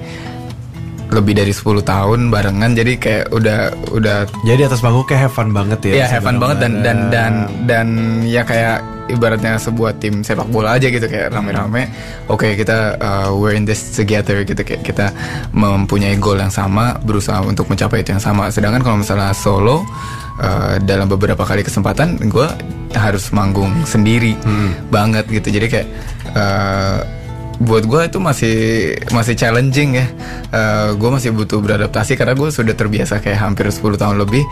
lebih 1.11 1.35
dari 1.35 1.51
10 1.51 1.83
tahun 1.83 2.31
barengan 2.31 2.71
jadi 2.71 2.95
kayak 2.95 3.25
udah 3.35 3.59
udah 3.91 4.17
jadi 4.47 4.71
atas 4.71 4.79
panggung 4.79 5.03
kayak 5.03 5.27
have 5.27 5.35
fun 5.35 5.51
banget 5.51 5.83
ya. 5.83 5.93
Iya, 5.99 6.07
have 6.15 6.23
fun 6.23 6.39
banget 6.39 6.63
dan 6.63 6.79
dan 6.79 6.97
dan 7.11 7.33
dan 7.67 7.87
ya 8.23 8.47
kayak 8.47 8.79
ibaratnya 9.13 9.59
sebuah 9.59 9.99
tim 9.99 10.23
sepak 10.23 10.47
bola 10.49 10.79
aja 10.79 10.87
gitu 10.87 11.05
kayak 11.05 11.35
rame-rame. 11.35 11.91
Oke, 12.31 12.55
kita 12.55 12.97
uh, 12.97 13.29
we're 13.35 13.53
in 13.53 13.67
this 13.67 13.93
together 13.93 14.41
gitu 14.47 14.63
kayak 14.63 14.81
kita 14.81 15.11
mempunyai 15.51 16.15
goal 16.17 16.39
yang 16.39 16.51
sama, 16.51 16.97
berusaha 17.03 17.43
untuk 17.43 17.67
mencapai 17.67 18.01
itu 18.01 18.15
yang 18.15 18.23
sama. 18.23 18.47
Sedangkan 18.49 18.81
kalau 18.81 18.97
misalnya 19.03 19.35
solo 19.35 19.83
uh, 20.41 20.79
dalam 20.81 21.11
beberapa 21.11 21.43
kali 21.43 21.61
kesempatan 21.61 22.17
gue 22.31 22.47
harus 22.95 23.31
manggung 23.31 23.71
sendiri 23.87 24.35
banget 24.91 25.23
gitu. 25.31 25.47
Jadi 25.47 25.67
kayak 25.71 25.87
uh, 26.35 27.20
buat 27.61 27.85
gue 27.85 28.01
itu 28.09 28.17
masih 28.17 28.57
masih 29.13 29.33
challenging 29.37 30.01
ya. 30.01 30.05
gue 30.97 31.09
masih 31.09 31.31
butuh 31.31 31.61
beradaptasi 31.61 32.19
karena 32.19 32.33
gue 32.35 32.49
sudah 32.51 32.75
terbiasa 32.75 33.23
kayak 33.23 33.39
hampir 33.39 33.69
10 33.69 33.79
tahun 33.95 34.17
lebih 34.19 34.43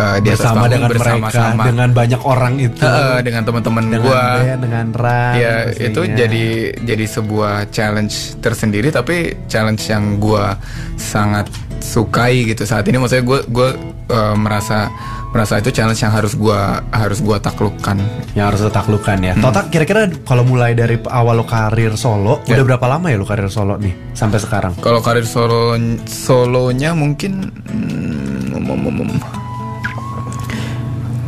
uh, 0.00 0.18
di 0.18 0.32
atas 0.32 0.50
bersama 0.50 0.66
dengan 0.66 0.88
mereka 0.90 1.04
bersama-sama 1.20 1.62
dengan 1.68 1.88
banyak 1.94 2.20
orang 2.24 2.54
itu. 2.58 2.82
Heeh, 2.82 3.16
dengan 3.22 3.42
teman-teman 3.46 3.84
gue. 4.00 4.24
dengan 4.58 4.86
Ran. 4.90 5.32
Ya 5.38 5.54
pastinya. 5.70 5.86
itu 5.86 6.00
jadi 6.16 6.46
jadi 6.82 7.04
sebuah 7.06 7.54
challenge 7.70 8.40
tersendiri 8.40 8.88
tapi 8.90 9.46
challenge 9.46 9.84
yang 9.86 10.18
gue 10.18 10.44
sangat 10.98 11.46
sukai 11.84 12.48
gitu 12.48 12.64
saat 12.64 12.88
ini 12.88 12.96
maksudnya 12.96 13.24
gue 13.28 13.40
gue 13.52 13.68
uh, 14.08 14.34
merasa 14.34 14.88
merasa 15.34 15.58
itu 15.58 15.68
challenge 15.68 15.98
yang 15.98 16.14
harus 16.14 16.32
gua 16.32 16.78
harus 16.88 17.18
gua 17.18 17.36
taklukkan 17.36 17.98
Yang 18.32 18.46
harus 18.54 18.60
taklukkan 18.70 19.18
Hmm. 19.18 19.28
ya. 19.28 19.34
Total 19.36 19.66
kira-kira 19.66 20.00
kalau 20.22 20.42
mulai 20.42 20.72
dari 20.72 20.94
awal 21.04 21.34
lo 21.34 21.44
karir 21.44 21.90
solo, 21.94 22.38
Ya. 22.46 22.54
udah 22.54 22.64
berapa 22.70 22.86
lama 22.88 23.10
ya 23.10 23.18
lo 23.18 23.26
karir 23.26 23.50
solo 23.50 23.74
nih 23.74 24.14
sampai 24.14 24.38
sekarang? 24.38 24.78
Kalau 24.78 25.02
karir 25.02 25.26
solo 25.26 25.74
solonya 26.06 26.94
mungkin 26.94 27.50
hmm, 27.50 28.54
um, 28.54 28.70
um, 28.70 29.02
um, 29.02 29.10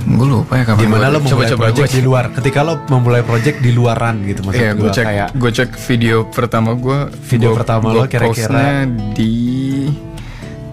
gue 0.06 0.22
lupa 0.24 0.54
ya 0.54 0.64
kapan 0.64 0.86
Gimana 0.86 1.02
gua- 1.02 1.10
lo 1.10 1.18
memulai 1.18 1.34
coba-coba 1.50 1.62
project 1.66 1.82
gua 1.82 1.96
di 1.98 2.02
luar? 2.02 2.24
Ketika 2.30 2.58
lo 2.62 2.74
memulai 2.86 3.22
project 3.22 3.56
di 3.58 3.70
luaran 3.70 4.22
gitu 4.22 4.40
maksud 4.40 4.62
Iya, 4.62 4.70
gue 4.72 4.80
gua 4.80 4.94
cek, 4.94 5.04
kayak 5.04 5.28
gue 5.34 5.50
cek 5.52 5.70
video 5.82 6.16
pertama 6.30 6.70
gue. 6.72 6.98
Video 7.26 7.50
pertama 7.52 7.90
lo 7.90 8.06
kira-kira- 8.06 8.86
di 9.12 9.34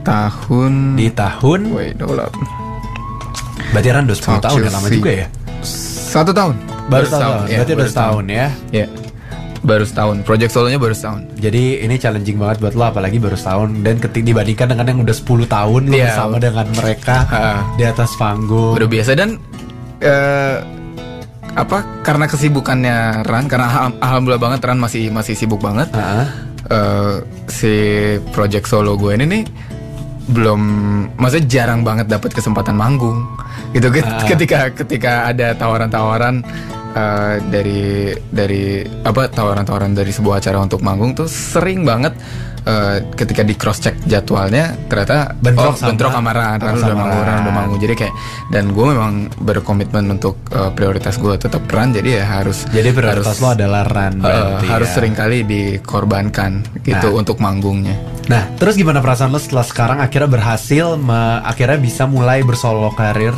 tahun. 0.06 0.74
di 0.94 1.08
tahun 1.10 1.62
Wait, 1.74 1.98
hold 1.98 2.22
up. 2.22 2.34
Berarti 3.74 3.88
kan 3.90 4.06
udah 4.06 4.18
10 4.18 4.38
tahun 4.40 4.58
ya 4.60 4.72
lama 4.72 4.88
juga 4.88 5.12
ya. 5.12 5.28
Satu 6.08 6.30
tahun. 6.30 6.56
Baru 6.86 7.06
setahun. 7.06 7.42
ya, 7.44 7.58
berarti 7.58 7.72
udah 7.72 7.80
baru 7.80 7.90
setahun 7.90 8.24
ya. 8.30 8.48
Ya, 8.70 8.86
baru 9.62 9.84
setahun. 9.84 10.16
Project 10.22 10.52
solonya 10.52 10.78
baru 10.78 10.94
setahun. 10.94 11.22
Jadi 11.36 11.64
ini 11.80 11.96
challenging 11.96 12.38
banget 12.38 12.58
buat 12.60 12.74
lo 12.74 12.86
apalagi 12.86 13.18
baru 13.18 13.34
setahun 13.34 13.82
dan 13.82 13.96
ketika 13.98 14.26
dibandingkan 14.28 14.68
dengan 14.70 14.86
yang 14.86 15.00
udah 15.02 15.16
10 15.16 15.26
tahun 15.48 15.82
lo 15.84 15.96
Iya. 15.96 16.06
bersama 16.06 16.36
dengan 16.38 16.68
mereka 16.72 17.16
Ha. 17.26 17.42
di 17.74 17.84
atas 17.84 18.14
panggung. 18.14 18.76
Udah 18.76 18.86
biasa 18.86 19.12
dan 19.14 19.40
eh, 20.00 20.58
apa? 21.54 21.78
Karena 22.02 22.26
kesibukannya 22.26 22.98
Ran, 23.24 23.46
karena 23.48 23.66
alham- 23.68 23.98
alhamdulillah 23.98 24.42
banget 24.44 24.60
Ran 24.62 24.78
masih 24.78 25.10
masih 25.10 25.34
sibuk 25.34 25.58
banget. 25.60 25.90
Ha-ha. 25.92 26.24
eh, 26.64 27.16
si 27.46 27.74
project 28.30 28.66
solo 28.66 28.96
gue 28.96 29.14
ini 29.14 29.26
nih 29.26 29.44
belum 30.24 30.62
maksudnya 31.20 31.46
jarang 31.48 31.84
banget 31.84 32.08
dapat 32.08 32.32
kesempatan 32.32 32.80
manggung 32.80 33.28
gitu 33.76 33.92
Ah. 33.92 34.24
ketika 34.24 34.72
ketika 34.72 35.12
ada 35.28 35.52
tawaran-tawaran 35.58 36.46
eh, 36.94 37.36
dari 37.44 37.82
dari 38.24 38.64
apa 39.02 39.28
tawaran-tawaran 39.28 39.92
dari 39.92 40.10
sebuah 40.10 40.38
acara 40.38 40.58
untuk 40.60 40.80
manggung 40.80 41.14
tuh 41.14 41.26
sering 41.26 41.82
banget 41.82 42.14
eh, 42.64 43.04
ketika 43.12 43.42
di 43.42 43.54
cross 43.54 43.80
check 43.80 43.98
jadwalnya 44.04 44.78
ternyata 44.86 45.34
Bentrok 45.36 45.68
oh, 45.68 45.76
sama- 45.76 45.90
bentrok 45.90 46.12
sama 46.12 46.32
Ran, 46.32 46.58
Ran 46.58 46.74
sama 46.74 46.80
udah 46.80 46.96
manggung 46.96 47.20
Ran 47.20 47.28
Ran. 47.28 47.42
udah 47.42 47.54
manggung 47.54 47.80
jadi 47.80 47.94
kayak 47.98 48.14
dan 48.50 48.66
gue 48.70 48.86
memang 48.88 49.14
berkomitmen 49.38 50.06
untuk 50.12 50.38
eh, 50.50 50.72
prioritas 50.72 51.18
gue 51.18 51.34
tetap 51.36 51.66
Ran 51.68 51.92
jadi 51.92 52.10
ya 52.16 52.26
harus 52.32 52.64
Jadi 52.68 52.90
prioritas 52.90 53.28
harus- 53.28 53.42
lo 53.42 53.50
adalah 53.52 53.84
run 53.84 54.14
Uh, 54.20 54.56
harus 54.64 54.88
ya. 54.88 54.96
sering 54.96 55.14
kali 55.14 55.44
dikorbankan 55.44 56.52
gitu 56.82 57.08
Nah. 57.08 57.18
untuk 57.18 57.38
manggungnya. 57.38 57.98
Nah, 58.24 58.48
terus 58.56 58.74
gimana 58.74 58.98
perasaan 58.98 59.30
lo 59.30 59.38
setelah 59.38 59.64
sekarang 59.64 59.98
akhirnya 60.00 60.32
berhasil 60.32 60.96
me- 60.96 61.44
akhirnya 61.44 61.76
bisa 61.78 62.04
mulai 62.06 62.40
bersolo 62.40 62.88
karir? 62.94 63.36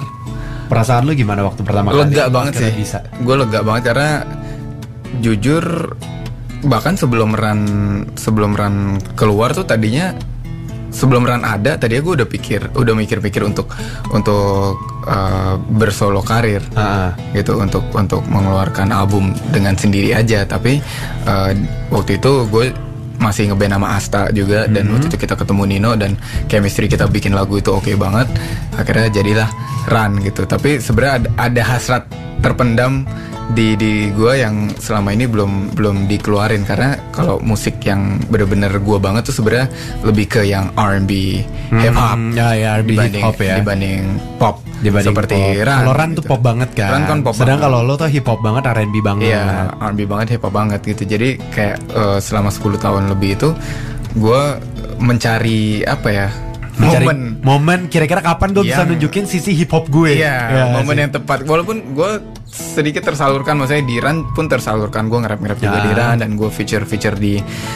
Perasaan 0.66 1.06
lo 1.06 1.14
gimana 1.14 1.46
waktu 1.46 1.62
pertama 1.62 1.94
kali? 1.94 2.10
lega 2.10 2.26
lo 2.28 2.32
banget 2.34 2.54
sih. 2.58 2.72
Bisa. 2.74 3.00
Gue 3.22 3.36
lega 3.38 3.62
banget 3.62 3.94
karena 3.94 4.12
jujur 5.22 5.96
bahkan 6.66 6.98
sebelum 6.98 7.38
run 7.38 7.62
sebelum 8.18 8.58
run 8.58 8.98
keluar 9.14 9.54
tuh 9.54 9.70
tadinya 9.70 10.18
sebelum 10.90 11.28
run 11.28 11.44
ada 11.44 11.76
tadinya 11.76 12.02
gue 12.02 12.14
udah 12.24 12.30
pikir 12.30 12.62
udah 12.74 12.94
mikir-mikir 12.96 13.44
untuk 13.44 13.70
untuk 14.16 14.80
uh, 15.06 15.60
bersolo 15.76 16.24
karir 16.24 16.64
ah. 16.74 17.12
gitu 17.36 17.60
untuk 17.60 17.86
untuk 17.92 18.24
mengeluarkan 18.26 18.96
album 18.96 19.36
dengan 19.52 19.76
sendiri 19.76 20.16
aja 20.16 20.48
tapi 20.48 20.80
uh, 21.28 21.52
waktu 21.92 22.18
itu 22.18 22.48
gue 22.48 22.72
masih 23.20 23.52
ngeband 23.52 23.76
sama 23.76 23.88
Asta 23.96 24.22
juga 24.32 24.68
dan 24.68 24.92
waktu 24.92 25.08
itu 25.08 25.18
kita 25.18 25.36
ketemu 25.40 25.64
Nino 25.66 25.92
dan 25.96 26.20
chemistry 26.52 26.86
kita 26.92 27.08
bikin 27.08 27.34
lagu 27.34 27.58
itu 27.60 27.72
oke 27.72 27.92
banget. 27.96 28.28
Akhirnya 28.76 29.08
jadilah 29.12 29.50
Run 29.86 30.22
gitu. 30.26 30.44
Tapi 30.50 30.82
sebenarnya 30.82 31.14
ada, 31.26 31.30
ada 31.52 31.62
hasrat 31.64 32.04
terpendam 32.42 33.06
di 33.48 33.76
di 33.76 33.94
gue 34.10 34.34
yang 34.36 34.74
selama 34.74 35.12
ini 35.12 35.26
belum 35.26 35.52
belum 35.72 36.08
dikeluarin 36.08 36.64
karena 36.64 36.98
kalau 37.10 37.38
musik 37.38 37.78
yang 37.80 38.18
bener-bener 38.26 38.74
gue 38.74 38.98
banget 38.98 39.30
tuh 39.30 39.36
sebenarnya 39.36 39.70
lebih 40.02 40.26
ke 40.28 40.42
yang 40.44 40.74
R&B 40.74 41.12
hip 41.72 41.94
hop 41.94 42.16
Hmm, 42.16 42.34
ya, 42.34 42.52
ya, 42.52 42.70
R&B 42.76 42.90
dibanding 42.90 43.14
hip 43.16 43.28
hop 43.28 43.38
ya. 43.40 43.56
dibanding 43.58 44.02
pop 44.36 44.56
Dibanding 44.76 45.08
seperti 45.08 45.34
pop. 45.36 45.62
Run 45.62 45.78
Kalau 45.78 45.94
Ran 45.94 46.10
tuh 46.10 46.16
gitu. 46.18 46.30
pop 46.30 46.42
banget 46.44 46.70
kan. 46.74 46.90
Ran 46.92 47.04
kan 47.06 47.18
pop 47.22 47.34
Sedang 47.34 47.58
kalau 47.60 47.80
lo 47.80 47.96
tuh 47.96 48.06
hip 48.08 48.26
hop 48.26 48.40
banget, 48.40 48.64
R&B 48.68 48.96
banget. 49.00 49.30
Iya, 49.30 49.46
R&B 49.74 50.02
banget, 50.04 50.28
hip 50.32 50.44
hop 50.44 50.52
banget 50.52 50.80
gitu. 50.84 51.04
Jadi 51.08 51.30
kayak 51.48 51.78
eh, 51.88 52.20
selama 52.20 52.50
10 52.50 52.60
tahun 52.78 53.04
lebih 53.10 53.30
itu 53.36 53.50
gue 54.16 54.42
mencari 55.00 55.62
apa 55.82 56.10
ya? 56.10 56.28
Mencari 56.76 57.08
momen. 57.08 57.20
momen 57.40 57.80
kira-kira 57.88 58.20
kapan 58.20 58.52
gue 58.52 58.64
bisa 58.66 58.84
Yang- 58.84 58.90
nunjukin 58.94 59.24
sisi 59.26 59.52
hip 59.54 59.72
hop 59.72 59.88
gue. 59.88 60.12
Iya, 60.18 60.36
Ya, 60.46 60.64
momen 60.74 60.92
sih. 60.92 61.02
yang 61.02 61.12
tepat. 61.14 61.38
Walaupun 61.42 61.96
gue 61.96 62.12
sedikit 62.56 63.04
tersalurkan, 63.04 63.60
maksudnya 63.60 63.84
di 63.84 64.00
Ran 64.00 64.32
pun 64.32 64.48
tersalurkan. 64.48 65.06
Gue 65.06 65.20
ngerap-ngerap 65.20 65.60
juga 65.60 65.78
Ya. 65.78 65.84
di 65.84 65.92
Ran 65.92 66.16
dan 66.18 66.34
gue 66.34 66.48
feature-feature 66.48 67.16
di 67.16 67.36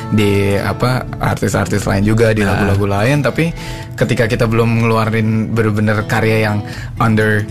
di 0.09 0.31
apa 0.55 1.03
artis-artis 1.19 1.83
lain 1.83 2.01
juga 2.01 2.31
di 2.31 2.41
Ya. 2.41 2.55
lagu-lagu 2.55 2.87
lain. 2.87 3.19
Tapi 3.19 3.51
ketika 3.93 4.25
kita 4.25 4.47
belum 4.47 4.81
ngeluarin 4.81 5.51
bener-bener 5.51 6.07
karya 6.07 6.47
yang 6.47 6.63
under 6.97 7.43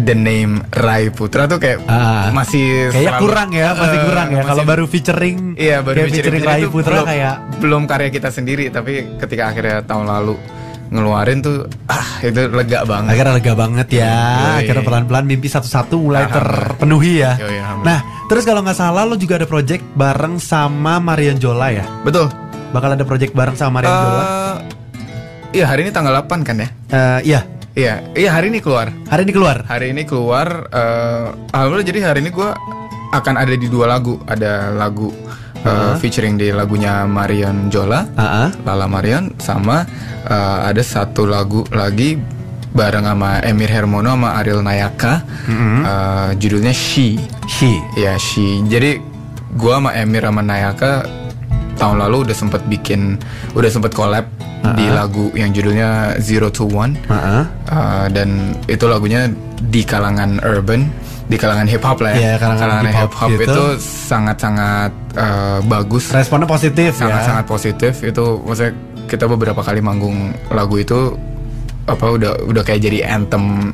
the 0.00 0.14
name 0.14 0.62
Rai 0.70 1.10
Putra 1.10 1.44
tuh 1.44 1.58
kayak 1.58 1.82
Ah. 1.84 2.30
masih 2.30 2.94
selalu- 2.94 3.20
kurang 3.20 3.50
ya, 3.50 3.74
masih 3.74 3.98
Eh, 3.98 4.04
kurang 4.06 4.28
ya. 4.30 4.42
Kalau 4.46 4.62
baru 4.62 4.84
featuring, 4.86 5.58
Iya 5.58 5.82
baru 5.82 5.96
kayak 5.98 6.14
featuring, 6.14 6.42
Rai 6.46 6.60
itu 6.62 6.70
Putra 6.70 6.94
belum, 6.94 7.06
kayak 7.10 7.34
belum 7.58 7.82
karya 7.84 8.08
kita 8.08 8.30
sendiri 8.30 8.70
tapi 8.70 9.18
ketika 9.18 9.50
akhirnya 9.50 9.82
tahun 9.82 10.06
lalu 10.06 10.38
ngeluarin 10.90 11.38
tuh 11.38 11.70
ah 11.86 12.18
itu 12.20 12.50
lega 12.50 12.82
banget. 12.82 13.10
akhirnya 13.14 13.34
lega 13.36 13.52
banget 13.54 13.88
ya. 13.94 14.10
Yoi. 14.10 14.58
Akhirnya 14.60 14.82
pelan-pelan 14.82 15.24
mimpi 15.24 15.46
satu-satu 15.46 15.94
mulai 15.96 16.26
Alhamdulillah. 16.26 16.66
terpenuhi 16.74 17.12
ya. 17.16 17.32
Yoi. 17.38 17.58
Nah, 17.80 17.98
terus 18.26 18.42
kalau 18.42 18.60
nggak 18.60 18.74
salah 18.74 19.02
lo 19.02 19.14
juga 19.14 19.36
ada 19.36 19.46
project 19.46 19.86
bareng 19.92 20.36
sama 20.36 20.98
Marion 20.98 21.38
Jola 21.38 21.70
ya? 21.70 21.86
Betul. 22.02 22.26
Bakal 22.70 22.94
ada 22.94 23.02
project 23.02 23.32
bareng 23.32 23.54
sama 23.54 23.78
Marion 23.78 23.94
Jola? 23.94 24.22
Eh, 24.22 24.56
Iya 25.50 25.66
hari 25.66 25.82
ini 25.82 25.90
tanggal 25.90 26.14
8 26.16 26.42
kan 26.42 26.56
ya? 26.56 26.68
Eh, 26.88 27.20
iya, 27.28 27.40
Iya, 27.70 27.94
iya 28.12 28.30
hari 28.30 28.50
ini 28.50 28.58
keluar. 28.58 28.90
hari 29.06 29.22
ini 29.22 29.32
keluar. 29.32 29.62
Hari 29.64 29.90
ini 29.90 30.02
keluar. 30.02 30.46
eh 30.68 31.26
alhamdulillah 31.50 31.86
jadi 31.86 32.00
hari 32.04 32.18
ini 32.20 32.30
gue 32.30 32.50
akan 33.10 33.34
ada 33.34 33.54
di 33.54 33.66
dua 33.66 33.86
lagu. 33.86 34.18
Ada 34.24 34.70
lagu 34.70 35.10
eh, 35.64 35.94
featuring 36.00 36.36
di 36.40 36.50
lagunya 36.50 37.04
Marion 37.04 37.68
Jola, 37.72 38.06
ah. 38.16 38.48
Lala 38.64 38.86
Marion, 38.86 39.34
sama 39.40 39.84
eh, 40.24 40.58
ada 40.66 40.82
satu 40.82 41.24
lagu 41.28 41.64
lagi 41.72 42.16
bareng 42.70 43.02
sama 43.02 43.42
Emir 43.42 43.66
Hermono 43.66 44.14
sama 44.14 44.38
Ariel 44.38 44.62
Nayaka. 44.62 45.26
Eh, 45.50 46.28
judulnya 46.38 46.70
She. 46.70 47.18
She. 47.50 47.80
Ya 47.98 48.14
She. 48.16 48.62
Jadi 48.66 49.02
gua 49.58 49.82
sama 49.82 49.90
Emir 49.98 50.22
sama 50.22 50.40
Nayaka 50.40 51.04
tahun 51.80 51.96
lalu 52.04 52.28
udah 52.28 52.36
sempet 52.36 52.62
bikin, 52.68 53.16
udah 53.56 53.70
sempet 53.72 53.96
collab 53.96 54.28
di 54.76 54.86
lagu 54.92 55.32
yang 55.32 55.56
judulnya 55.56 56.20
Zero 56.20 56.52
to 56.52 56.68
One. 56.68 56.92
Ah. 57.08 57.48
Uh, 57.64 58.06
dan 58.12 58.52
itu 58.68 58.84
lagunya 58.84 59.32
di 59.72 59.80
kalangan 59.88 60.36
urban, 60.44 60.92
di 61.30 61.36
kalangan 61.36 61.62
hip 61.64 61.78
hop 61.80 61.98
lah 62.00 62.10
ya. 62.10 62.18
Iya, 62.18 62.32
kalangan 62.36 62.90
hip 62.90 63.14
hop 63.14 63.30
gitu. 63.30 63.44
itu 63.46 63.64
sangat-sangat 63.80 64.90
uh, 65.14 65.58
bagus, 65.64 66.10
Responnya 66.10 66.44
positif 66.44 66.90
ya. 66.92 67.00
sangat-sangat 67.00 67.44
positif. 67.46 67.92
Itu 68.02 68.42
maksudnya 68.42 68.74
kita 69.06 69.24
beberapa 69.24 69.60
kali 69.60 69.78
manggung 69.78 70.18
lagu 70.50 70.74
itu 70.76 71.14
apa 71.84 72.06
udah 72.08 72.44
udah 72.44 72.62
kayak 72.62 72.80
jadi 72.80 72.98
anthem 73.08 73.70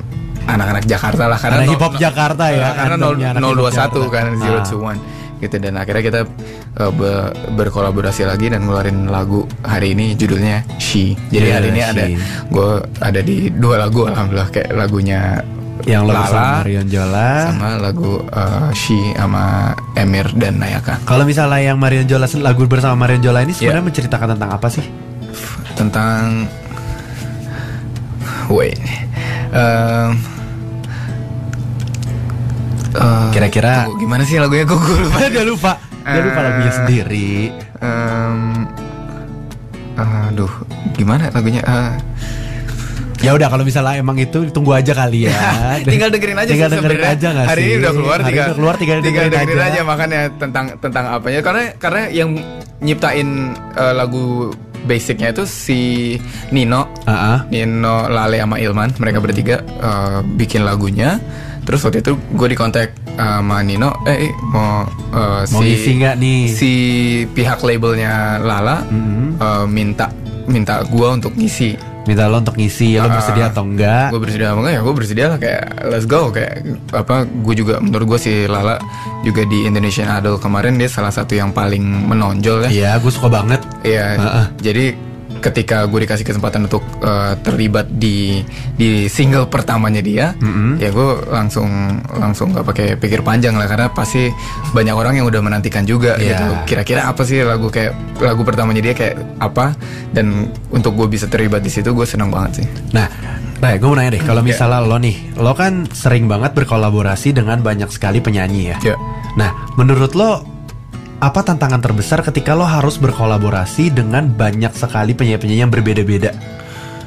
anak-anak 0.46 0.84
Jakarta 0.84 1.26
lah 1.26 1.36
karena 1.36 1.58
no- 1.58 1.70
hip 1.70 1.80
hop 1.80 1.92
no- 1.92 1.98
Jakarta 1.98 2.44
ya, 2.48 2.68
karena 2.72 2.94
anthemnya 2.94 3.28
anak 3.30 3.40
hip 3.40 3.48
hop 3.48 3.56
021 3.58 3.72
Jakarta. 3.72 3.98
kan 4.06 4.24
Zero 4.38 4.58
Ah. 4.58 4.64
to 4.64 4.76
One 4.78 5.00
gitu 5.36 5.56
dan 5.58 5.76
akhirnya 5.76 6.02
kita 6.02 6.20
uh, 6.78 6.88
be- 6.90 7.28
berkolaborasi 7.52 8.24
lagi 8.24 8.48
dan 8.48 8.64
ngeluarin 8.64 9.04
lagu 9.06 9.44
hari 9.60 9.92
ini 9.92 10.12
judulnya 10.14 10.64
She. 10.78 11.12
Jadi 11.28 11.36
Yeah, 11.42 11.56
hari 11.56 11.68
ini 11.70 11.80
ada 11.82 12.04
She. 12.06 12.16
gue 12.46 12.70
ada 12.98 13.20
di 13.20 13.36
dua 13.50 13.76
lagu 13.78 14.04
alhamdulillah 14.04 14.48
kayak 14.48 14.72
lagunya 14.72 15.44
Yang 15.86 16.02
bersama 16.10 16.34
Lala 16.34 16.58
Marion 16.60 16.86
Jola. 16.90 17.30
sama 17.46 17.68
lagu 17.78 18.12
uh, 18.26 18.68
She 18.74 19.14
sama 19.14 19.70
Emir 19.94 20.26
dan 20.34 20.58
Nayaka 20.58 20.98
Kalau 21.06 21.22
misalnya 21.22 21.62
yang 21.62 21.78
Marion 21.78 22.04
Jola 22.04 22.26
lagu 22.42 22.66
bersama 22.66 22.98
Marion 22.98 23.22
Jola 23.22 23.40
ini 23.40 23.54
sebenarnya 23.54 23.80
Iya. 23.80 23.88
menceritakan 23.88 24.28
tentang 24.34 24.50
apa 24.50 24.68
sih? 24.68 24.82
tentang 25.76 26.48
wait 28.48 28.80
um, 29.52 30.16
uh, 32.96 33.28
Kira-kira 33.30 33.84
gimana 33.94 34.24
sih 34.24 34.40
lagunya 34.40 34.64
gue 34.64 34.74
lupa 34.74 35.18
dia 35.34 35.44
lupa, 35.44 35.72
dia 36.02 36.20
lupa 36.22 36.40
lagunya 36.40 36.72
sendiri. 36.72 37.52
Em, 37.76 38.64
aduh, 39.96 40.48
gimana 40.94 41.28
lagunya? 41.28 41.60
Eh, 41.60 41.92
Ya 43.18 43.32
udah 43.32 43.48
kalau 43.48 43.62
misalnya 43.62 43.96
emang 43.96 44.16
itu 44.16 44.44
tunggu 44.50 44.72
aja 44.72 44.92
kali 44.92 45.24
ya. 45.24 45.32
tinggal 45.88 46.08
dengerin 46.08 46.36
aja 46.36 46.50
Tinggal 46.50 46.68
sih 46.68 46.76
dengerin 46.76 46.96
sebenarnya. 46.96 47.16
aja 47.16 47.28
nggak 47.30 47.46
Hari 47.46 47.58
sih? 47.58 47.66
ini 47.66 47.76
udah 47.78 47.92
keluar 47.92 48.18
Hari 48.18 48.26
tinggal 48.26 48.44
udah 48.44 48.56
keluar 48.56 48.74
tinggal, 48.76 48.98
dengerin, 48.98 49.30
dengerin 49.30 49.56
aja. 49.58 49.66
aja. 49.66 49.80
makanya 49.82 50.20
tentang 50.36 50.66
tentang 50.76 51.04
apanya 51.10 51.40
karena 51.40 51.62
karena 51.76 52.02
yang 52.10 52.30
nyiptain 52.78 53.28
eh, 53.72 53.92
lagu 53.92 54.52
basicnya 54.82 55.28
itu 55.30 55.42
si 55.42 55.80
Nino 56.48 56.86
ah. 57.04 57.42
Nino 57.48 58.06
Lale 58.06 58.38
sama 58.38 58.56
Ilman 58.56 58.94
mereka 58.96 59.18
bertiga 59.18 59.56
eh, 59.64 60.18
bikin 60.22 60.62
lagunya 60.62 61.16
terus 61.62 61.82
waktu 61.82 61.98
itu 61.98 62.14
gue 62.14 62.48
dikontak 62.48 62.94
sama 63.10 63.58
Nino 63.60 63.96
eh 64.04 64.30
mau 64.46 64.84
eh, 65.10 65.42
Mau 65.48 65.60
ngisi 65.60 65.90
nggak 65.96 66.14
nih? 66.16 66.40
si 66.48 66.72
pihak 67.26 67.58
labelnya 67.60 68.38
Lala 68.38 68.84
eh, 68.84 69.64
minta 69.66 70.12
minta 70.46 70.84
gue 70.84 71.08
untuk 71.08 71.34
ngisi 71.34 71.95
Minta 72.06 72.30
lo 72.30 72.38
untuk 72.38 72.54
ngisi, 72.54 72.96
lo 72.96 73.10
bersedia 73.10 73.50
atau 73.50 73.66
enggak? 73.66 74.14
gue 74.14 74.20
bersedia 74.22 74.54
apa 74.54 74.58
enggak 74.62 74.74
ya 74.74 74.80
gue 74.80 74.94
bersedia 74.94 75.26
lah 75.26 75.38
kayak 75.38 75.64
let's 75.90 76.06
go 76.06 76.30
kayak 76.30 76.62
apa 76.94 77.26
gue 77.26 77.54
juga 77.54 77.82
menurut 77.82 78.06
gue 78.14 78.18
si 78.22 78.32
Lala 78.46 78.78
juga 79.22 79.42
di 79.42 79.66
Indonesian 79.66 80.06
Idol 80.08 80.38
kemarin 80.38 80.78
dia 80.78 80.86
salah 80.86 81.10
satu 81.10 81.34
yang 81.34 81.50
paling 81.50 81.82
menonjol 81.82 82.66
ya 82.66 82.70
Iya, 82.70 82.90
gue 83.02 83.10
suka 83.10 83.26
banget. 83.26 83.58
Iya, 83.82 84.04
Heeh. 84.16 84.46
jadi 84.62 84.84
ketika 85.38 85.84
gue 85.84 86.02
dikasih 86.02 86.22
kesempatan 86.22 86.66
untuk 86.66 86.82
uh, 87.00 87.36
terlibat 87.40 87.88
di 87.88 88.42
di 88.74 89.06
single 89.06 89.46
pertamanya 89.46 90.00
dia, 90.00 90.32
ya 90.76 90.88
gue 90.88 91.08
langsung 91.26 91.68
langsung 92.12 92.52
gak 92.52 92.66
pakai 92.66 92.86
pikir 92.94 93.20
panjang 93.20 93.54
lah 93.54 93.64
karena 93.64 93.88
pasti 93.88 94.28
banyak 94.70 94.92
orang 94.92 95.16
yang 95.16 95.26
udah 95.26 95.40
menantikan 95.40 95.82
juga 95.82 96.16
Iya. 96.16 96.28
gitu. 96.32 96.44
Kira-kira 96.74 97.06
apa 97.06 97.22
sih 97.22 97.40
lagu 97.40 97.68
kayak 97.68 97.92
lagu 98.18 98.42
pertamanya 98.42 98.80
dia 98.80 98.94
kayak 98.94 99.16
apa? 99.38 99.76
Dan 100.10 100.48
untuk 100.68 100.94
gue 100.94 101.08
bisa 101.08 101.26
terlibat 101.26 101.60
di 101.60 101.70
situ 101.70 101.90
gue 101.90 102.04
senang 102.04 102.28
banget 102.28 102.62
sih. 102.62 102.66
Nah, 102.92 103.06
Ray, 103.56 103.80
gue 103.80 103.88
mau 103.88 103.96
nanya 103.96 104.12
deh, 104.12 104.24
kalau 104.24 104.44
Iya. 104.44 104.48
misalnya 104.52 104.84
lo 104.84 105.00
nih, 105.00 105.16
lo 105.40 105.56
kan 105.56 105.88
sering 105.88 106.28
banget 106.28 106.52
berkolaborasi 106.52 107.32
dengan 107.32 107.64
banyak 107.64 107.88
sekali 107.88 108.20
penyanyi 108.20 108.76
ya. 108.76 108.76
Ya. 108.92 108.96
Nah, 109.36 109.50
menurut 109.76 110.12
lo 110.12 110.55
apa 111.16 111.40
tantangan 111.40 111.80
terbesar 111.80 112.20
ketika 112.20 112.52
lo 112.52 112.68
harus 112.68 113.00
berkolaborasi 113.00 113.88
dengan 113.88 114.28
banyak 114.28 114.72
sekali 114.76 115.16
penyanyi-penyanyi 115.16 115.62
yang 115.64 115.72
berbeda-beda? 115.72 116.36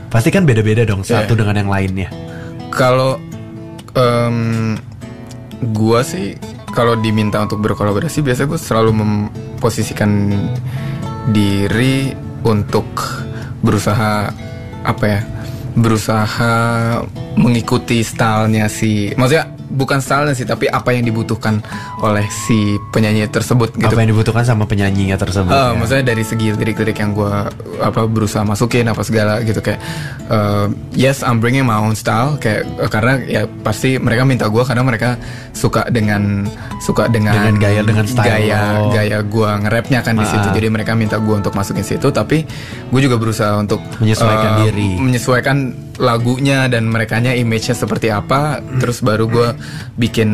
Pasti 0.10 0.34
kan 0.34 0.50
beda-beda 0.50 0.82
dong 0.86 1.06
satu 1.06 1.38
Iya. 1.38 1.40
dengan 1.46 1.56
yang 1.62 1.70
lainnya. 1.70 2.10
Kalau 2.74 3.22
em, 3.94 4.78
gua 5.74 6.02
sih 6.02 6.34
kalau 6.74 6.98
diminta 6.98 7.42
untuk 7.42 7.62
berkolaborasi 7.62 8.22
biasa 8.22 8.46
gue 8.46 8.58
selalu 8.58 8.92
memposisikan 8.94 10.30
diri 11.34 12.14
untuk 12.46 12.86
berusaha 13.62 14.30
apa 14.86 15.06
ya 15.06 15.22
berusaha 15.76 16.54
mengikuti 17.36 18.06
stylenya 18.06 18.70
si 18.72 19.12
maksudnya 19.18 19.50
bukan 19.72 19.98
stylenya 19.98 20.34
sih 20.34 20.44
tapi 20.44 20.66
apa 20.66 20.90
yang 20.90 21.04
dibutuhkan 21.04 21.62
oleh 22.00 22.26
si 22.28 22.58
penyanyi 22.90 23.26
tersebut 23.26 23.72
gitu 23.72 23.86
Apa 23.88 24.02
yang 24.02 24.10
dibutuhkan 24.10 24.42
sama 24.42 24.66
penyanyinya 24.66 25.16
tersebut? 25.16 25.48
Eh, 25.48 25.56
ya? 25.56 25.72
maksudnya 25.72 26.06
dari 26.06 26.22
segi 26.22 26.52
lirik-lirik 26.52 26.98
yang 26.98 27.14
gue 27.14 27.30
apa 27.80 28.02
berusaha 28.04 28.42
masukin 28.42 28.86
apa 28.86 29.02
segala 29.02 29.40
gitu 29.40 29.60
kayak 29.60 29.78
eh, 30.26 30.68
yes 30.94 31.22
I'm 31.22 31.38
bringing 31.38 31.64
my 31.64 31.78
own 31.78 31.94
style 31.94 32.36
kayak 32.36 32.66
eh, 32.66 32.90
karena 32.90 33.14
ya 33.22 33.42
pasti 33.46 33.96
mereka 33.96 34.24
minta 34.24 34.46
gue 34.46 34.64
karena 34.64 34.82
mereka 34.82 35.22
suka 35.52 35.86
dengan 35.88 36.50
suka 36.80 37.06
dengan 37.06 37.36
Dengan 37.36 37.56
gaya, 37.60 37.82
dengan 37.82 38.06
style 38.06 38.26
gaya 38.26 38.60
lo. 38.80 38.90
gaya 38.90 39.18
gue 39.20 39.50
nge-rapnya 39.60 40.00
kan 40.02 40.14
di 40.14 40.22
Ah. 40.22 40.30
situ 40.30 40.48
jadi 40.52 40.68
mereka 40.68 40.94
minta 40.94 41.16
gue 41.16 41.36
untuk 41.36 41.52
masukin 41.52 41.82
situ 41.82 42.10
tapi 42.10 42.42
gue 42.86 43.00
juga 43.00 43.16
berusaha 43.16 43.54
untuk 43.56 43.80
Menyesuaikan 43.98 44.50
eh, 44.50 44.60
diri. 44.66 44.90
menyesuaikan 44.98 45.58
lagunya 46.00 46.66
dan 46.66 46.88
merekanya 46.88 47.36
image-nya 47.36 47.76
seperti 47.76 48.08
apa 48.08 48.58
terus 48.80 49.04
baru 49.04 49.28
gue 49.28 49.50
bikin 49.96 50.30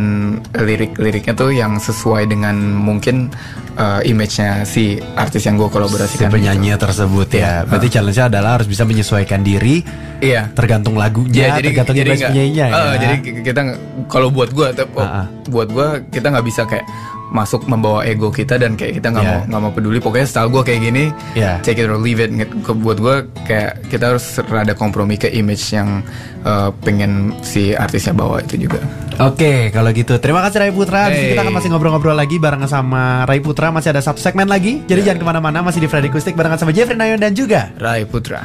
lirik-liriknya 0.53 1.33
tuh 1.33 1.49
yang 1.49 1.75
sesuai 1.75 2.29
dengan 2.29 2.53
mungkin 2.55 3.33
uh, 3.73 3.99
image-nya 4.01 4.61
si 4.63 4.95
artis 5.15 5.41
yang 5.43 5.57
gue 5.57 5.65
si 5.65 5.73
kolaborasikan 5.73 6.29
penyanyi 6.29 6.77
tersebut 6.77 7.27
ya. 7.31 7.65
Berarti 7.65 7.87
challenge-nya 7.89 8.29
adalah 8.29 8.61
harus 8.61 8.69
bisa 8.69 8.85
menyesuaikan 8.85 9.41
diri 9.41 9.81
gitu. 9.81 9.89
iya 10.23 10.47
tergantung 10.49 10.95
lagunya, 10.95 11.49
tergantung 11.59 11.97
image 11.97 12.21
nggak- 12.21 12.29
penyanyinya 12.29 12.65
ya. 12.65 12.77
eh, 12.77 12.93
jadi 12.95 13.15
kita 13.43 13.61
kalau 14.05 14.29
buat 14.29 14.53
gue 14.53 14.67
Ah, 15.01 15.25
ah. 15.25 15.27
buat 15.45 15.67
gue 15.67 15.87
kita 16.09 16.29
nggak 16.29 16.45
bisa 16.45 16.61
kayak 16.63 16.85
masuk 17.27 17.65
membawa 17.65 18.03
ego 18.03 18.29
kita 18.29 18.55
dan 18.55 18.73
kayak 18.73 18.97
kita 18.97 19.07
nggak 19.09 19.21
Iya. 19.21 19.31
mau 19.31 19.41
nggak 19.47 19.61
mau 19.61 19.71
peduli 19.71 19.97
pokoknya 19.97 20.25
style 20.25 20.49
gue 20.49 20.61
kayak 20.61 20.81
gini 20.83 21.03
Iya. 21.33 21.57
take 21.61 21.77
it 21.77 21.87
or 21.87 21.97
leave 21.97 22.17
it 22.17 22.29
buat 22.65 22.97
gue 22.97 23.15
kayak 23.43 23.87
kita 23.87 24.13
harus 24.13 24.23
rada 24.45 24.71
kompromi 24.71 25.15
ke 25.15 25.29
image 25.29 25.65
yang 25.71 26.05
uh, 26.41 26.69
pengen 26.79 27.33
si 27.41 27.71
artisnya 27.71 28.11
bawa 28.11 28.39
itu 28.39 28.61
juga 28.61 28.79
Oke, 29.15 29.71
kalau 29.71 29.95
gitu 29.95 30.19
terima 30.19 30.43
kasih 30.43 30.59
Rai 30.59 30.75
Putra. 30.75 31.07
Itu 31.07 31.31
kita 31.31 31.39
Hey. 31.39 31.43
akan 31.47 31.55
masih 31.55 31.71
ngobrol-ngobrol 31.71 32.11
lagi 32.11 32.35
barengan 32.35 32.67
sama 32.67 33.23
Rai 33.23 33.39
Putra. 33.39 33.71
Masih 33.71 33.95
ada 33.95 34.03
satu 34.03 34.19
segmen 34.19 34.43
lagi. 34.43 34.83
Jadi 34.83 35.07
Ya. 35.07 35.15
jangan 35.15 35.19
ke 35.23 35.27
mana-mana. 35.31 35.63
Masih 35.63 35.79
di 35.79 35.87
Freddy 35.87 36.11
Kustik 36.11 36.35
barengan 36.35 36.59
sama 36.59 36.75
Jeffrey 36.75 36.99
Nayon 36.99 37.23
dan 37.23 37.31
juga 37.31 37.71
Rai 37.79 38.03
Putra 38.03 38.43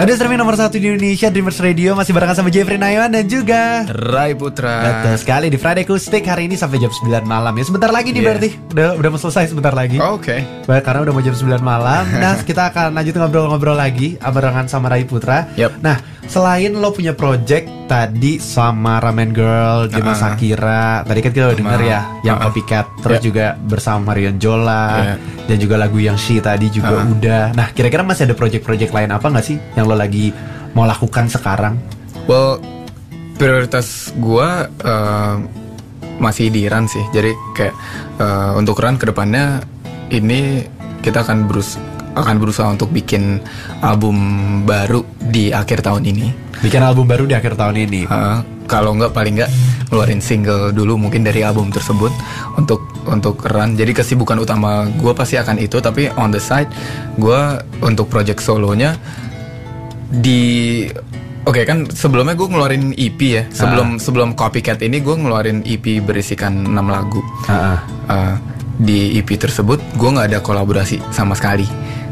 Radio 0.00 0.16
Streaming 0.16 0.40
nomor 0.40 0.56
satu 0.56 0.80
di 0.80 0.88
Indonesia 0.88 1.28
Dreamers 1.28 1.60
Radio 1.60 1.92
masih 1.92 2.16
barengan 2.16 2.32
sama 2.32 2.48
Jeffrey 2.48 2.80
Nayon 2.80 3.12
dan 3.12 3.28
juga 3.28 3.84
Rai 3.84 4.32
Putra 4.32 4.80
Betul 4.80 5.20
sekali 5.20 5.52
di 5.52 5.60
Friday 5.60 5.84
Kustik 5.84 6.24
hari 6.24 6.48
ini 6.48 6.56
sampai 6.56 6.80
jam 6.80 6.88
9 6.88 7.20
malam 7.28 7.52
ya. 7.52 7.68
Sebentar 7.68 7.92
lagi 7.92 8.16
nih 8.16 8.24
Iya. 8.24 8.28
berarti. 8.32 8.48
Udah 8.72 8.88
udah 8.96 9.08
mau 9.12 9.20
selesai 9.20 9.52
sebentar 9.52 9.76
lagi. 9.76 10.00
Oke 10.00 10.40
Baik, 10.64 10.88
karena 10.88 11.04
udah 11.04 11.12
mau 11.12 11.20
jam 11.20 11.36
9 11.36 11.60
malam. 11.60 12.08
Nah, 12.16 12.32
kita 12.40 12.72
akan 12.72 12.96
lanjut 12.96 13.12
ngobrol-ngobrol 13.12 13.76
lagi 13.76 14.16
barengan 14.16 14.72
sama 14.72 14.88
Rai 14.88 15.04
Putra. 15.04 15.52
Yap. 15.60 15.84
Nah, 15.84 16.00
selain 16.24 16.72
lo 16.72 16.96
punya 16.96 17.12
project 17.12 17.68
tadi 17.90 18.38
sama 18.38 19.02
Ramen 19.02 19.34
Girl, 19.34 19.90
Jema 19.90 20.14
Ah. 20.14 20.18
Sakira, 20.30 21.02
tadi 21.02 21.18
kan 21.18 21.34
kita 21.34 21.50
udah 21.50 21.58
denger 21.58 21.80
ya 21.82 22.00
yang 22.22 22.38
Ah. 22.38 22.46
copycat, 22.46 22.86
terus 23.02 23.18
Yap. 23.18 23.24
juga 23.26 23.46
bersama 23.58 24.14
Marion 24.14 24.38
Jola 24.38 24.86
Iya. 24.94 25.14
dan 25.50 25.56
juga 25.58 25.74
lagu 25.74 25.98
yang 25.98 26.14
She 26.14 26.38
tadi 26.38 26.70
juga 26.70 27.02
Ah. 27.02 27.10
udah. 27.10 27.44
Nah, 27.50 27.74
kira-kira 27.74 28.06
masih 28.06 28.30
ada 28.30 28.38
project-project 28.38 28.94
lain 28.94 29.10
apa 29.10 29.26
nggak 29.26 29.42
sih 29.42 29.58
yang 29.74 29.90
lo 29.90 29.98
lagi 29.98 30.30
mau 30.70 30.86
lakukan 30.86 31.26
sekarang? 31.26 31.82
Well, 32.30 32.62
prioritas 33.34 34.14
gua 34.14 34.70
eh, 34.70 35.34
masih 36.22 36.54
di 36.54 36.70
run 36.70 36.86
sih. 36.86 37.02
Jadi 37.10 37.34
kayak 37.58 37.74
eh, 38.22 38.50
untuk 38.54 38.78
run 38.78 38.94
ke 38.94 39.10
depannya 39.10 39.66
ini 40.08 40.62
kita 41.00 41.26
akan 41.26 41.50
berus 41.50 41.74
akan 42.22 42.36
berusaha 42.38 42.68
untuk 42.70 42.92
bikin 42.92 43.40
album 43.80 44.16
baru 44.64 45.04
di 45.18 45.50
akhir 45.50 45.84
tahun 45.84 46.06
ini. 46.06 46.26
Bikin 46.60 46.84
album 46.84 47.08
baru 47.08 47.24
di 47.24 47.34
akhir 47.34 47.56
tahun 47.56 47.76
ini. 47.88 48.04
Eh, 48.06 48.38
kalau 48.70 48.94
nggak 48.94 49.12
paling 49.16 49.40
nggak 49.40 49.50
ngeluarin 49.90 50.22
single 50.22 50.70
dulu 50.70 50.94
mungkin 50.94 51.26
dari 51.26 51.42
album 51.42 51.72
tersebut 51.72 52.12
untuk 52.54 52.84
untuk 53.08 53.42
run. 53.50 53.74
Jadi 53.74 53.90
kesibukan 53.96 54.38
utama 54.38 54.86
gue 54.86 55.12
pasti 55.16 55.40
akan 55.40 55.58
itu. 55.58 55.80
Tapi 55.82 56.12
on 56.14 56.30
the 56.30 56.42
side 56.42 56.70
gue 57.18 57.40
untuk 57.82 58.06
project 58.06 58.44
solonya 58.44 58.94
di 60.10 60.84
Oke 61.48 61.64
kan 61.64 61.88
sebelumnya 61.88 62.36
gue 62.36 62.46
ngeluarin 62.52 62.92
EP 63.00 63.16
ya 63.16 63.48
sebelum 63.48 63.96
sebelum 63.96 64.36
copycat 64.36 64.84
ini 64.84 65.00
gue 65.00 65.16
ngeluarin 65.16 65.64
EP 65.64 66.04
berisikan 66.04 66.68
6 66.68 66.76
lagu 66.84 67.24
ah. 67.48 67.80
Uh, 68.06 68.36
di 68.76 69.16
EP 69.16 69.28
tersebut 69.40 69.80
gue 69.96 70.08
nggak 70.08 70.36
ada 70.36 70.38
kolaborasi 70.44 71.00
sama 71.08 71.32
sekali 71.32 71.64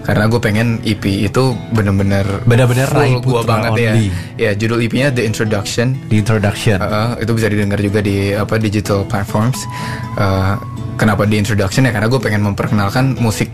karena 0.09 0.25
gue 0.25 0.41
pengen 0.41 0.69
EP 0.83 1.05
itu 1.05 1.43
bener-bener 1.71 2.25
Bener-bener 2.43 2.89
full 2.89 3.21
gue 3.21 3.29
Putra 3.37 3.45
banget 3.47 3.71
only. 3.71 3.85
ya 3.85 3.93
ya 4.41 4.51
judul 4.55 4.81
EP-nya 4.81 5.13
The 5.13 5.21
Introduction 5.23 6.01
Di 6.03 6.17
introduction. 6.19 6.81
Uh, 6.81 7.13
itu 7.19 7.29
bisa 7.31 7.47
didengar 7.47 7.77
juga 7.77 8.01
di 8.01 8.33
apa 8.33 8.57
digital 8.57 9.05
platforms. 9.05 9.61
Uh, 10.15 10.57
kenapa 10.97 11.23
di 11.23 11.37
introduction 11.37 11.85
ya 11.85 11.93
karena 11.93 12.09
gue 12.09 12.17
pengen 12.17 12.41
memperkenalkan 12.43 13.15
musik 13.17 13.53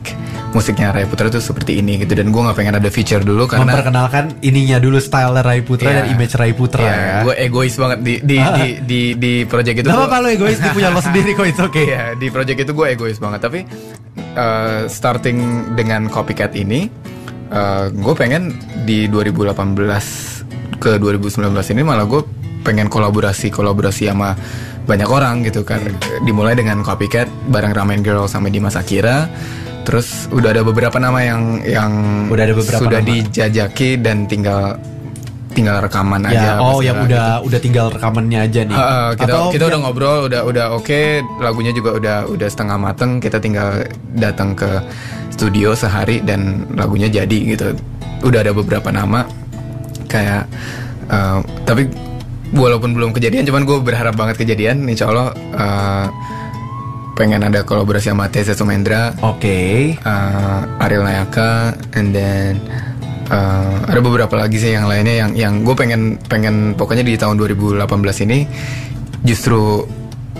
musiknya 0.51 0.88
Rai 0.88 1.03
Putra 1.03 1.27
itu 1.27 1.43
seperti 1.43 1.77
ini 1.77 1.99
gitu 1.99 2.14
dan 2.14 2.31
gue 2.31 2.38
nggak 2.38 2.55
pengen 2.55 2.79
ada 2.79 2.87
feature 2.87 3.19
dulu 3.21 3.45
karena 3.45 3.75
memperkenalkan 3.75 4.38
ininya 4.40 4.79
dulu 4.79 4.97
style 4.97 5.35
Rai 5.37 5.61
Putra 5.61 5.85
Iya. 5.85 5.97
dan 5.99 6.07
image 6.14 6.35
Rai 6.35 6.55
Putra 6.55 6.79
Iya, 6.81 6.95
ya. 6.95 7.17
gue 7.21 7.35
egois 7.43 7.75
banget 7.75 7.99
di 8.01 8.14
di 8.23 8.37
Ah. 8.38 8.55
di, 8.57 8.69
di 8.81 9.01
di 9.19 9.33
project 9.45 9.83
itu. 9.83 9.88
Gak 9.88 9.99
apa-apa 9.99 10.23
lo 10.23 10.29
egois 10.31 10.57
dia 10.57 10.71
punya 10.71 10.88
lo 10.88 11.03
sendiri 11.11 11.35
kok 11.35 11.43
itu 11.45 11.59
oke. 11.61 11.83
Iya, 11.83 12.14
di 12.14 12.31
project 12.31 12.59
itu 12.61 12.73
gue 12.73 12.87
egois 12.88 13.19
banget. 13.19 13.40
Tapi 13.43 13.59
uh, 14.35 14.87
starting 14.90 15.70
dengan 15.79 16.07
copycat 16.11 16.55
ini, 16.55 16.87
uh, 17.51 17.90
gue 17.90 18.14
pengen 18.14 18.55
di 18.85 19.07
2018 19.09 19.55
ke 20.79 21.01
2019 21.01 21.55
ini 21.73 21.83
malah 21.83 22.05
gue 22.05 22.23
pengen 22.64 22.88
kolaborasi 22.88 23.53
kolaborasi 23.53 24.11
sama 24.11 24.37
banyak 24.85 25.09
orang 25.09 25.44
gitu 25.44 25.64
kan. 25.64 25.81
Dimulai 26.25 26.57
dengan 26.57 26.85
copycat 26.85 27.29
bareng 27.49 27.73
Ramen 27.73 28.05
Girl 28.05 28.29
sama 28.29 28.53
Dimas 28.53 28.77
Akira. 28.77 29.29
Terus 29.85 30.33
udah 30.33 30.49
ada 30.57 30.64
beberapa 30.64 30.97
nama 30.97 31.20
yang 31.20 31.61
yang 31.61 31.92
Udah 32.33 32.44
ada 32.49 32.57
beberapa 32.57 32.81
sudah 32.88 33.01
nama. 33.05 33.11
dijajaki 33.12 34.01
dan 34.01 34.25
tinggal 34.25 34.81
tinggal 35.55 35.79
rekaman 35.79 36.27
Ya, 36.27 36.31
aja. 36.35 36.51
oh 36.59 36.79
yang 36.79 36.99
udah 37.01 37.40
udah 37.40 37.59
tinggal 37.59 37.87
rekamannya 37.88 38.38
aja 38.43 38.61
nih. 38.61 38.71
gitu. 38.71 38.83
Heeh, 38.83 39.09
kita 39.14 39.31
Atau 39.31 39.43
kita 39.49 39.64
udah 39.64 39.71
yang- 39.71 39.85
ngobrol, 39.87 40.19
udah 40.27 40.40
udah 40.43 40.67
oke, 40.75 41.01
lagunya 41.38 41.71
juga 41.71 41.90
udah 41.95 42.17
udah 42.27 42.49
setengah 42.51 42.77
mateng. 42.77 43.19
Kita 43.19 43.38
tinggal 43.38 43.87
datang 44.12 44.53
ke 44.53 44.83
studio 45.31 45.73
sehari 45.73 46.19
dan 46.21 46.40
lagunya 46.73 47.07
jadi 47.07 47.38
gitu. 47.49 47.73
Udah 48.21 48.40
ada 48.40 48.51
beberapa 48.51 48.90
nama 48.90 49.23
kayak, 50.07 50.45
eh, 51.07 51.38
tapi 51.62 51.87
walaupun 52.51 52.93
belum 52.93 53.11
kejadian, 53.11 53.43
cuman 53.45 53.62
gue 53.62 53.79
berharap 53.81 54.14
banget 54.14 54.37
kejadian. 54.37 54.83
Insya 54.85 55.07
Allah 55.07 55.31
eh, 55.35 56.07
pengen 57.14 57.40
ada 57.40 57.62
kolaborasi 57.62 58.11
sama 58.11 58.27
Teza 58.27 58.53
Sumendra, 58.53 59.14
Oke. 59.23 59.95
uh, 60.03 60.83
Ariel 60.83 61.07
Nayaka, 61.07 61.71
and 61.95 62.11
then 62.11 62.59
uh, 63.30 63.76
ada 63.88 64.00
beberapa 64.00 64.34
lagi 64.37 64.60
sih 64.60 64.72
yang 64.74 64.88
lainnya 64.88 65.26
yang 65.26 65.30
yang 65.37 65.54
gue 65.62 65.74
pengen 65.76 66.16
pengen 66.28 66.74
pokoknya 66.74 67.04
di 67.04 67.14
tahun 67.16 67.37
2018 67.40 67.84
ini 68.28 68.38
justru 69.24 69.84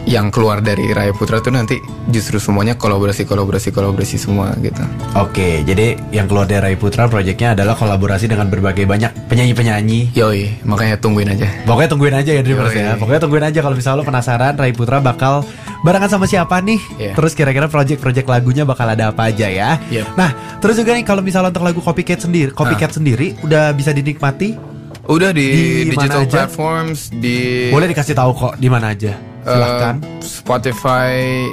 yang 0.05 0.29
keluar 0.29 0.61
dari 0.61 0.93
Raya 0.93 1.17
Putra 1.17 1.41
tuh 1.41 1.53
nanti 1.53 1.81
justru 2.13 2.37
semuanya 2.37 2.77
kolaborasi 2.77 3.25
kolaborasi 3.25 3.73
kolaborasi 3.73 4.17
semua 4.21 4.53
gitu. 4.61 4.85
Oke, 5.17 5.65
jadi 5.65 5.97
yang 6.13 6.29
keluar 6.29 6.45
dari 6.45 6.61
Rai 6.61 6.77
Putra 6.77 7.09
proyeknya 7.09 7.57
adalah 7.57 7.73
kolaborasi 7.73 8.29
dengan 8.29 8.53
berbagai 8.53 8.85
banyak 8.85 9.29
penyanyi-penyanyi. 9.33 10.13
Yoi, 10.13 10.61
makanya 10.69 11.01
tungguin 11.01 11.33
aja. 11.33 11.49
Pokoknya 11.65 11.89
tungguin 11.89 12.15
aja 12.17 12.31
ya 12.37 12.43
Dreamers 12.45 12.73
Yoi. 12.77 12.85
ya. 12.85 12.93
Pokoknya 13.01 13.21
tungguin 13.25 13.45
aja 13.49 13.59
kalau 13.65 13.77
misalnya 13.77 13.99
lo 14.01 14.05
penasaran 14.05 14.55
Rai 14.61 14.73
Putra 14.77 15.01
bakal 15.01 15.43
barengan 15.81 16.11
sama 16.13 16.29
siapa 16.29 16.61
nih. 16.61 16.81
Iya. 17.01 17.13
Terus 17.17 17.33
kira-kira 17.33 17.69
project-project 17.73 18.29
lagunya 18.29 18.65
bakal 18.69 18.89
ada 18.89 19.13
apa 19.13 19.33
aja 19.33 19.49
ya. 19.49 19.81
Yep. 19.89 20.17
Nah, 20.21 20.61
terus 20.61 20.77
juga 20.81 20.93
nih 20.93 21.05
kalau 21.05 21.25
misalnya 21.25 21.49
untuk 21.49 21.65
lagu 21.65 21.81
Copycat 21.81 22.25
sendiri, 22.25 22.53
Copycat 22.53 22.93
sendiri 22.97 23.37
udah 23.41 23.73
bisa 23.73 23.93
dinikmati. 23.93 24.74
Udah 25.05 25.37
di, 25.37 25.49
Di 25.85 25.93
mana 25.93 26.01
digital 26.01 26.23
aja? 26.25 26.33
platforms 26.33 27.13
di 27.13 27.69
Boleh 27.69 27.93
dikasih 27.93 28.17
tahu 28.17 28.31
kok 28.33 28.55
di 28.57 28.69
mana 28.73 28.97
aja. 28.97 29.13
Silahkan. 29.45 29.95
Uh, 30.01 30.25
Spotify, 30.25 31.45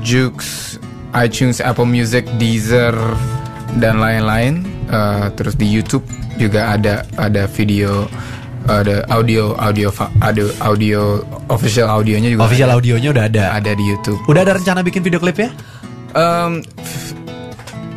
Joox, 0.00 0.36
iTunes, 1.12 1.60
Apple 1.60 1.84
Music, 1.84 2.24
Deezer 2.40 2.96
dan 3.76 4.00
lain-lain. 4.00 4.64
Uh, 4.88 5.28
terus 5.36 5.58
di 5.58 5.68
YouTube 5.68 6.06
juga 6.40 6.72
ada 6.72 7.04
ada 7.20 7.44
video 7.50 8.08
ada 8.66 9.04
audio 9.12 9.54
audio 9.60 9.92
audio 10.20 10.46
audio 10.58 11.00
official 11.52 11.86
audionya 11.86 12.34
juga 12.34 12.50
Official 12.50 12.70
ada, 12.72 12.76
audionya 12.80 13.08
udah 13.14 13.24
ada. 13.28 13.44
ada 13.54 13.70
di 13.76 13.84
YouTube. 13.86 14.18
Udah 14.26 14.42
ada 14.42 14.56
rencana 14.58 14.80
bikin 14.82 15.04
video 15.04 15.20
klip 15.20 15.36
ya? 15.38 15.50
Um, 16.16 16.64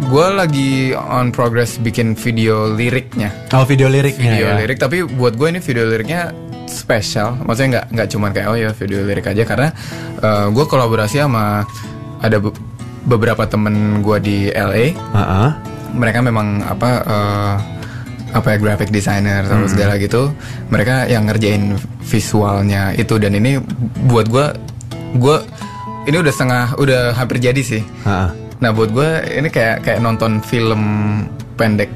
gue 0.02 0.26
lagi 0.32 0.72
on 0.94 1.30
progress 1.30 1.76
bikin 1.78 2.16
video 2.16 2.72
liriknya. 2.72 3.30
Oh 3.52 3.64
video 3.64 3.88
liriknya 3.88 4.32
video 4.32 4.48
ya. 4.48 4.56
lirik 4.58 4.78
tapi 4.78 5.04
buat 5.04 5.36
gue 5.36 5.48
ini 5.50 5.60
video 5.60 5.86
liriknya 5.86 6.32
spesial 6.66 7.36
maksudnya 7.40 7.70
nggak 7.76 7.86
nggak 7.92 8.08
cuman 8.10 8.30
kayak 8.30 8.48
oh 8.48 8.58
ya 8.58 8.70
video 8.72 9.02
lirik 9.02 9.26
aja 9.26 9.44
karena 9.44 9.74
gue 10.48 10.66
kolaborasi 10.66 11.18
sama 11.18 11.66
ada 12.20 12.38
be- 12.38 12.54
beberapa 13.02 13.44
temen 13.44 14.00
gue 14.00 14.18
di 14.20 14.38
LA 14.48 14.94
Heeh. 14.94 15.50
mereka 15.92 16.22
memang 16.22 16.62
apa 16.62 16.90
eh, 17.02 17.56
apa 18.30 18.48
ya 18.48 18.58
graphic 18.58 18.90
designer 18.90 19.42
sama 19.44 19.66
Hmm. 19.66 19.72
segala 19.72 19.98
gitu 19.98 20.30
mereka 20.70 21.06
yang 21.06 21.26
ngerjain 21.26 21.74
visualnya 22.04 22.94
itu 22.94 23.18
dan 23.18 23.34
ini 23.34 23.58
buat 24.06 24.30
gue 24.30 24.46
gue 25.18 25.38
ini 26.06 26.16
udah 26.16 26.32
setengah 26.32 26.78
udah 26.78 27.02
hampir 27.14 27.42
jadi 27.42 27.60
sih 27.60 27.82
Heeh. 27.82 28.30
Nah 28.60 28.70
buat 28.72 28.92
gue 28.92 29.10
ini 29.34 29.48
kayak 29.48 29.82
kayak 29.82 30.00
nonton 30.00 30.44
film 30.44 30.82
pendek 31.56 31.88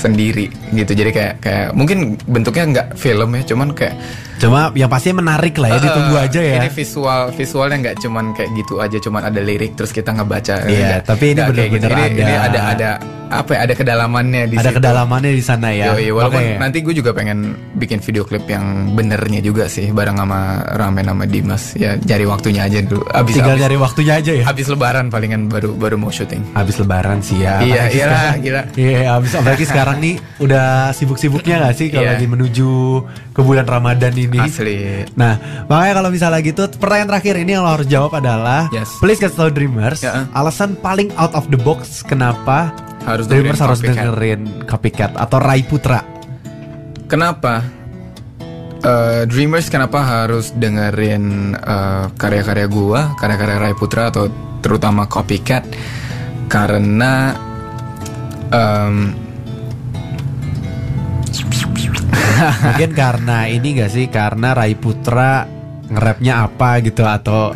sendiri 0.00 0.48
gitu. 0.72 0.92
Jadi 0.96 1.10
kayak 1.12 1.34
kayak 1.44 1.66
mungkin 1.76 2.16
bentuknya 2.24 2.64
nggak 2.66 2.86
film 2.96 3.36
ya, 3.36 3.42
cuman 3.44 3.68
kayak 3.76 3.94
Cuma 4.40 4.72
yang 4.72 4.88
pasti 4.88 5.12
menarik 5.12 5.60
lah 5.60 5.76
ya 5.76 5.78
ditunggu 5.78 6.16
eh, 6.16 6.24
aja 6.24 6.40
ya. 6.40 6.54
Ini 6.64 6.70
visual 6.72 7.28
visualnya 7.36 7.76
nggak 7.84 7.96
cuman 8.00 8.24
kayak 8.32 8.50
gitu 8.56 8.80
aja, 8.80 8.96
cuman 8.96 9.28
ada 9.28 9.40
lirik 9.44 9.76
terus 9.76 9.92
kita 9.92 10.16
ngebaca. 10.16 10.64
Iya, 10.64 11.04
Nggak- 11.04 11.04
tapi 11.04 11.24
ini 11.26 11.36
kayak 11.36 11.44
gitu. 11.44 11.60
bener-bener 11.60 11.90
Ini, 11.92 12.06
ini 12.16 12.32
ada- 12.32 12.40
ada 12.40 12.60
ada 12.72 12.90
apa 13.30 13.50
ya? 13.54 13.58
Ada 13.64 13.74
kedalamannya 13.74 14.42
di 14.44 14.56
Ada 14.58 14.68
situ. 14.68 14.76
kedalamannya 14.76 15.32
di 15.32 15.40
sana 15.40 15.68
ya. 15.70 15.94
Yoi, 15.94 16.10
walaupun 16.10 16.42
Oke. 16.42 16.58
nanti 16.58 16.78
gue 16.80 16.92
juga 16.92 17.10
pengen 17.10 17.38
bikin 17.72 17.98
video 18.00 18.22
klip 18.22 18.44
yang 18.44 18.90
benernya 18.92 19.38
juga 19.38 19.64
sih 19.66 19.88
bareng 19.88 20.18
sama 20.18 20.40
Ramen 20.68 21.06
sama 21.06 21.24
Dimas 21.24 21.72
ya 21.72 21.94
cari 21.96 22.24
waktunya 22.24 22.66
aja 22.66 22.82
dulu 22.82 23.06
abis 23.06 23.32
tinggal 23.32 23.54
abis, 23.54 23.62
nyari 23.62 23.76
waktunya 23.78 24.14
aja 24.16 24.32
ya. 24.34 24.44
abis 24.44 24.66
lebaran 24.66 25.06
palingan 25.08 25.46
baru 25.46 25.72
baru 25.72 25.94
mau 25.94 26.10
syuting 26.10 26.42
Habis 26.52 26.76
lebaran 26.76 27.22
sih 27.22 27.38
ya. 27.38 27.62
Iya, 27.62 27.82
iyalah, 27.86 27.90
sekarang- 27.90 28.42
gila. 28.42 28.62
Iya, 28.74 28.98
habis 29.10 29.32
apalagi 29.32 29.64
sekarang 29.64 29.96
nih 29.98 30.14
udah 30.38 30.66
sibuk-sibuknya 30.90 31.62
gak 31.62 31.74
sih 31.76 31.86
kalau 31.88 32.04
Iya. 32.04 32.12
lagi 32.14 32.26
menuju 32.26 32.70
ke 33.30 33.40
bulan 33.40 33.64
Ramadan 33.64 34.12
ini. 34.12 34.36
asli 34.36 35.06
Nah, 35.14 35.38
makanya 35.64 35.94
kalau 35.94 36.10
misalnya 36.10 36.40
gitu, 36.40 36.66
pertanyaan 36.74 37.08
terakhir 37.08 37.34
ini 37.36 37.50
yang 37.52 37.62
lo 37.62 37.70
harus 37.70 37.86
jawab 37.86 38.12
adalah, 38.14 38.66
Yes. 38.70 38.98
please 38.98 39.16
kasih 39.16 39.36
tahu 39.38 39.50
Dreamers, 39.50 40.00
Ya. 40.00 40.26
alasan 40.32 40.74
paling 40.76 41.14
out 41.14 41.32
of 41.32 41.46
the 41.46 41.56
box 41.56 42.02
kenapa 42.02 42.72
Harus 43.04 43.26
Dreamers 43.26 43.56
dengerin 43.56 43.64
harus 43.64 43.80
Copycat. 43.80 43.94
dengerin 43.96 44.40
Copycat 44.68 45.12
atau 45.16 45.38
Rai 45.40 45.62
Putra. 45.64 46.00
Kenapa? 47.08 47.64
Eh, 48.80 49.22
Dreamers 49.28 49.68
kenapa 49.68 50.00
harus 50.00 50.56
dengerin 50.56 51.56
eh, 51.56 52.04
karya-karya 52.16 52.66
gua, 52.68 53.12
karya-karya 53.20 53.56
Rai 53.60 53.74
Putra 53.76 54.08
atau 54.08 54.28
terutama 54.64 55.04
Copycat? 55.08 55.64
Karena 56.48 57.36
em, 58.52 59.16
Mungkin 62.64 62.96
karena 62.96 63.52
ini 63.52 63.76
gak 63.76 63.92
sih, 63.92 64.08
karena 64.08 64.56
Rai 64.56 64.72
Putra 64.72 65.44
nge-rapnya 65.90 66.46
apa 66.46 66.80
gitu 66.80 67.02
atau 67.04 67.52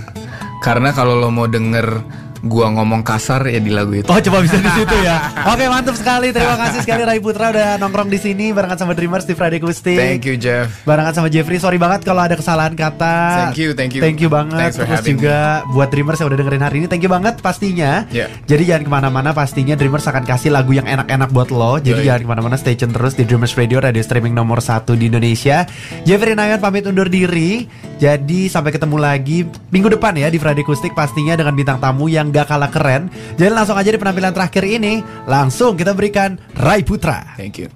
karena 0.61 0.90
kalau 0.90 1.14
lo 1.16 1.30
mau 1.30 1.46
denger 1.46 2.02
gua 2.44 2.68
ngomong 2.70 3.00
kasar 3.00 3.48
ya 3.48 3.59
di 3.59 3.72
lagu 3.72 3.96
itu. 3.96 4.07
Oh 4.07 4.20
coba 4.20 4.44
bisa 4.44 4.61
di 4.61 4.70
situ 4.76 4.96
ya. 5.00 5.33
Oke 5.52 5.64
mantap 5.66 5.96
sekali. 5.96 6.30
Terima 6.30 6.57
kasih 6.62 6.80
sekali 6.85 7.02
Rai 7.02 7.20
Putra 7.20 7.50
udah 7.50 7.80
nongkrong 7.80 8.12
di 8.12 8.20
sini 8.20 8.52
barengan 8.52 8.78
sama 8.85 8.92
Dreamers 8.92 9.24
di 9.24 9.33
Friday 9.33 9.59
Kustik. 9.59 9.96
Thank 9.96 10.28
you 10.28 10.37
Jeff. 10.37 10.85
Barengan 10.85 11.16
sama 11.16 11.28
Jeffrey. 11.33 11.57
Sorry 11.57 11.80
banget 11.80 12.04
kalau 12.04 12.20
ada 12.20 12.37
kesalahan 12.37 12.76
kata. 12.76 13.48
Thank 13.48 13.59
you, 13.59 13.70
thank 13.72 13.92
you. 13.96 14.00
Thank 14.04 14.18
you 14.20 14.28
banget. 14.28 14.76
Terus 14.76 15.02
juga 15.02 15.64
buat 15.72 15.88
Dreamers 15.88 16.20
yang 16.20 16.28
udah 16.28 16.38
dengerin 16.38 16.62
hari 16.62 16.76
ini, 16.85 16.87
thank 16.90 17.02
you 17.02 17.12
banget 17.12 17.40
pastinya. 17.40 18.04
Yeah. 18.12 18.28
Jadi 18.44 18.62
jangan 18.68 18.83
ke 18.85 18.90
mana-mana. 18.92 19.30
Pastinya 19.33 19.74
Dreamers 19.74 20.04
akan 20.04 20.28
kasih 20.28 20.52
lagu 20.52 20.76
yang 20.76 20.85
enak-enak 20.85 21.33
buat 21.33 21.48
lo. 21.48 21.80
Jadi 21.80 22.04
Yoi. 22.04 22.09
jangan 22.12 22.20
ke 22.20 22.28
mana-mana. 22.28 22.57
Stay 22.61 22.76
tune 22.76 22.92
terus 22.92 23.16
di 23.16 23.24
Dreamers 23.24 23.57
Radio, 23.57 23.80
radio 23.80 24.02
streaming 24.04 24.37
nomor 24.37 24.61
satu 24.61 24.92
di 24.92 25.09
Indonesia. 25.09 25.64
Jeffrey 26.04 26.37
Nayan 26.37 26.61
pamit 26.61 26.85
undur 26.85 27.09
diri. 27.09 27.66
Jadi 27.94 28.50
sampai 28.50 28.74
ketemu 28.74 28.98
lagi 28.98 29.46
minggu 29.70 29.87
depan 29.94 30.18
ya 30.18 30.26
di 30.26 30.37
Friday 30.42 30.66
Kustik 30.66 30.92
pastinya 30.98 31.38
dengan 31.38 31.54
bintang 31.54 31.78
tamu 31.78 32.11
yang 32.11 32.34
gak 32.35 32.51
kalah 32.51 32.70
keren. 32.75 33.07
Jadi 33.38 33.51
langsung 33.55 33.79
aja 33.79 33.94
di 33.94 33.99
penampilan 34.03 34.35
terakhir 34.35 34.66
ini, 34.66 34.99
langsung 35.31 35.79
kita 35.79 35.94
berikan 35.94 36.35
Rai 36.59 36.83
Putra. 36.83 37.38
Thank 37.38 37.62
you. 37.62 37.70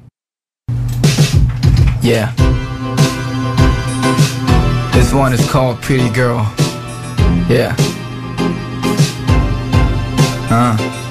Yeah. 2.02 2.34
This 4.90 5.14
one 5.14 5.30
is 5.30 5.46
called 5.46 5.78
Pretty 5.78 6.10
Girl. 6.10 6.42
Yeah. 7.46 7.78
Uh. 10.50 10.74
Uh. 10.74 11.07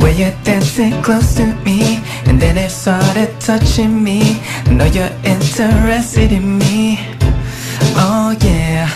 Way 0.00 0.16
you're 0.16 0.34
dancing 0.42 1.00
close 1.02 1.34
to 1.36 1.46
me, 1.64 2.00
and 2.26 2.40
then 2.40 2.56
it 2.56 2.70
started 2.70 3.38
touching 3.40 4.02
me. 4.02 4.40
I 4.66 4.72
know 4.72 4.86
you're 4.86 5.12
interested 5.24 6.32
in 6.32 6.58
me. 6.58 6.98
Oh 7.96 8.34
yeah. 8.40 8.90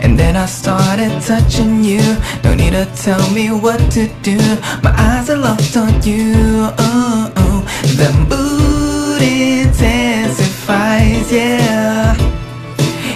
And 0.00 0.18
then 0.18 0.36
I 0.36 0.46
started 0.46 1.20
touching 1.22 1.84
you. 1.84 2.00
No 2.44 2.54
need 2.54 2.72
to 2.72 2.86
tell 2.96 3.30
me 3.30 3.50
what 3.50 3.78
to 3.92 4.08
do. 4.22 4.38
My 4.82 4.92
eyes 4.96 5.28
are 5.30 5.36
locked 5.36 5.76
on 5.76 6.02
you. 6.02 6.72
Oh, 6.78 7.32
oh. 7.36 7.62
the 8.00 8.10
mood 8.30 9.22
intensifies. 9.22 11.32
Yeah. 11.32 12.16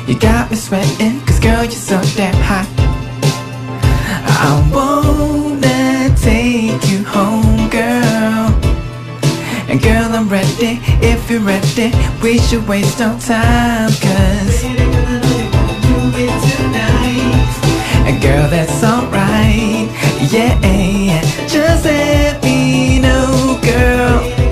You 0.07 0.19
got 0.19 0.51
me 0.51 0.57
sweating, 0.57 1.21
cause 1.25 1.39
girl, 1.39 1.63
you're 1.63 1.73
so 1.73 2.01
damn 2.17 2.35
hot. 2.35 2.72
ready, 10.63 10.81
if 11.05 11.31
you're 11.31 11.41
ready, 11.41 11.93
we 12.23 12.39
should 12.39 12.67
waste 12.69 12.99
no 12.99 13.19
time, 13.19 13.91
cause 13.91 14.63
Baby, 14.63 14.77
girl, 14.79 15.23
I 18.05 18.19
Girl, 18.23 18.49
that's 18.49 18.85
alright, 18.85 19.89
yeah, 20.33 21.21
just 21.49 21.85
let 21.85 22.43
me 22.45 23.01
know, 23.01 23.59
girl. 23.63 24.21
Baby, 24.21 24.51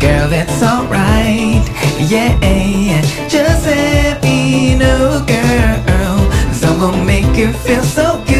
Girl, 0.00 0.28
that's 0.28 0.62
alright, 0.62 1.62
yeah, 2.10 3.02
just 3.28 3.66
let 3.66 4.22
me 4.22 4.74
know, 4.76 5.24
girl. 5.26 6.18
Cause 6.48 6.64
I'm 6.64 6.80
gonna 6.80 7.04
make 7.04 7.36
you 7.36 7.52
feel 7.52 7.84
so 7.84 8.22
good 8.26 8.31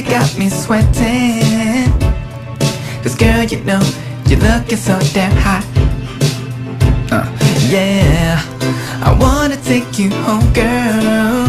you 0.00 0.10
got 0.10 0.38
me 0.38 0.48
sweating. 0.48 1.90
Cause 3.02 3.14
girl, 3.16 3.44
you 3.44 3.60
know, 3.64 3.82
you're 4.26 4.40
looking 4.40 4.78
so 4.78 4.98
damn 5.12 5.36
hot. 5.36 5.64
Uh, 7.12 7.26
Yeah, 7.68 8.40
I 9.04 9.16
wanna 9.20 9.56
take 9.56 9.98
you 9.98 10.10
home, 10.24 10.50
girl. 10.52 11.48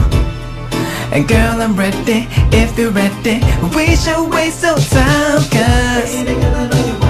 And 1.13 1.27
girl, 1.27 1.61
I'm 1.61 1.75
ready, 1.77 2.27
if 2.51 2.77
you're 2.77 2.91
ready. 2.91 3.41
We 3.75 3.95
should 3.95 4.29
waste 4.29 4.63
no 4.63 4.75
time, 4.75 5.43
cause 5.49 7.00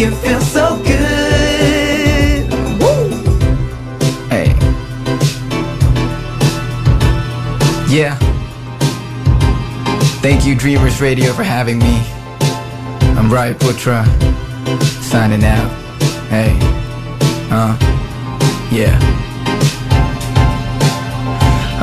you 0.00 0.10
feel 0.12 0.40
so 0.40 0.82
good. 0.82 2.50
Woo! 2.80 3.10
Hey. 4.30 4.48
Yeah. 7.86 8.16
Thank 10.22 10.46
you, 10.46 10.54
Dreamers 10.54 11.02
Radio, 11.02 11.34
for 11.34 11.42
having 11.42 11.78
me. 11.80 12.00
I'm 13.18 13.30
Ryan 13.30 13.56
Putra, 13.56 14.06
signing 15.02 15.44
out. 15.44 15.70
Hey. 16.30 16.56
Uh. 17.50 17.76
Yeah. 18.72 18.98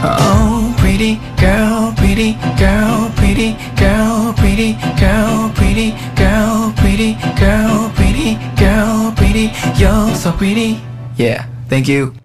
Oh, 0.01 0.76
pretty 0.80 1.20
girl, 1.39 1.93
pretty 1.95 2.34
girl, 2.57 3.11
pretty 3.15 3.55
girl, 3.76 4.34
pretty 4.34 4.74
girl. 4.99 5.57
Sopini? 10.28 10.82
Yeah, 11.16 11.48
thank 11.70 11.88
you. 11.88 12.16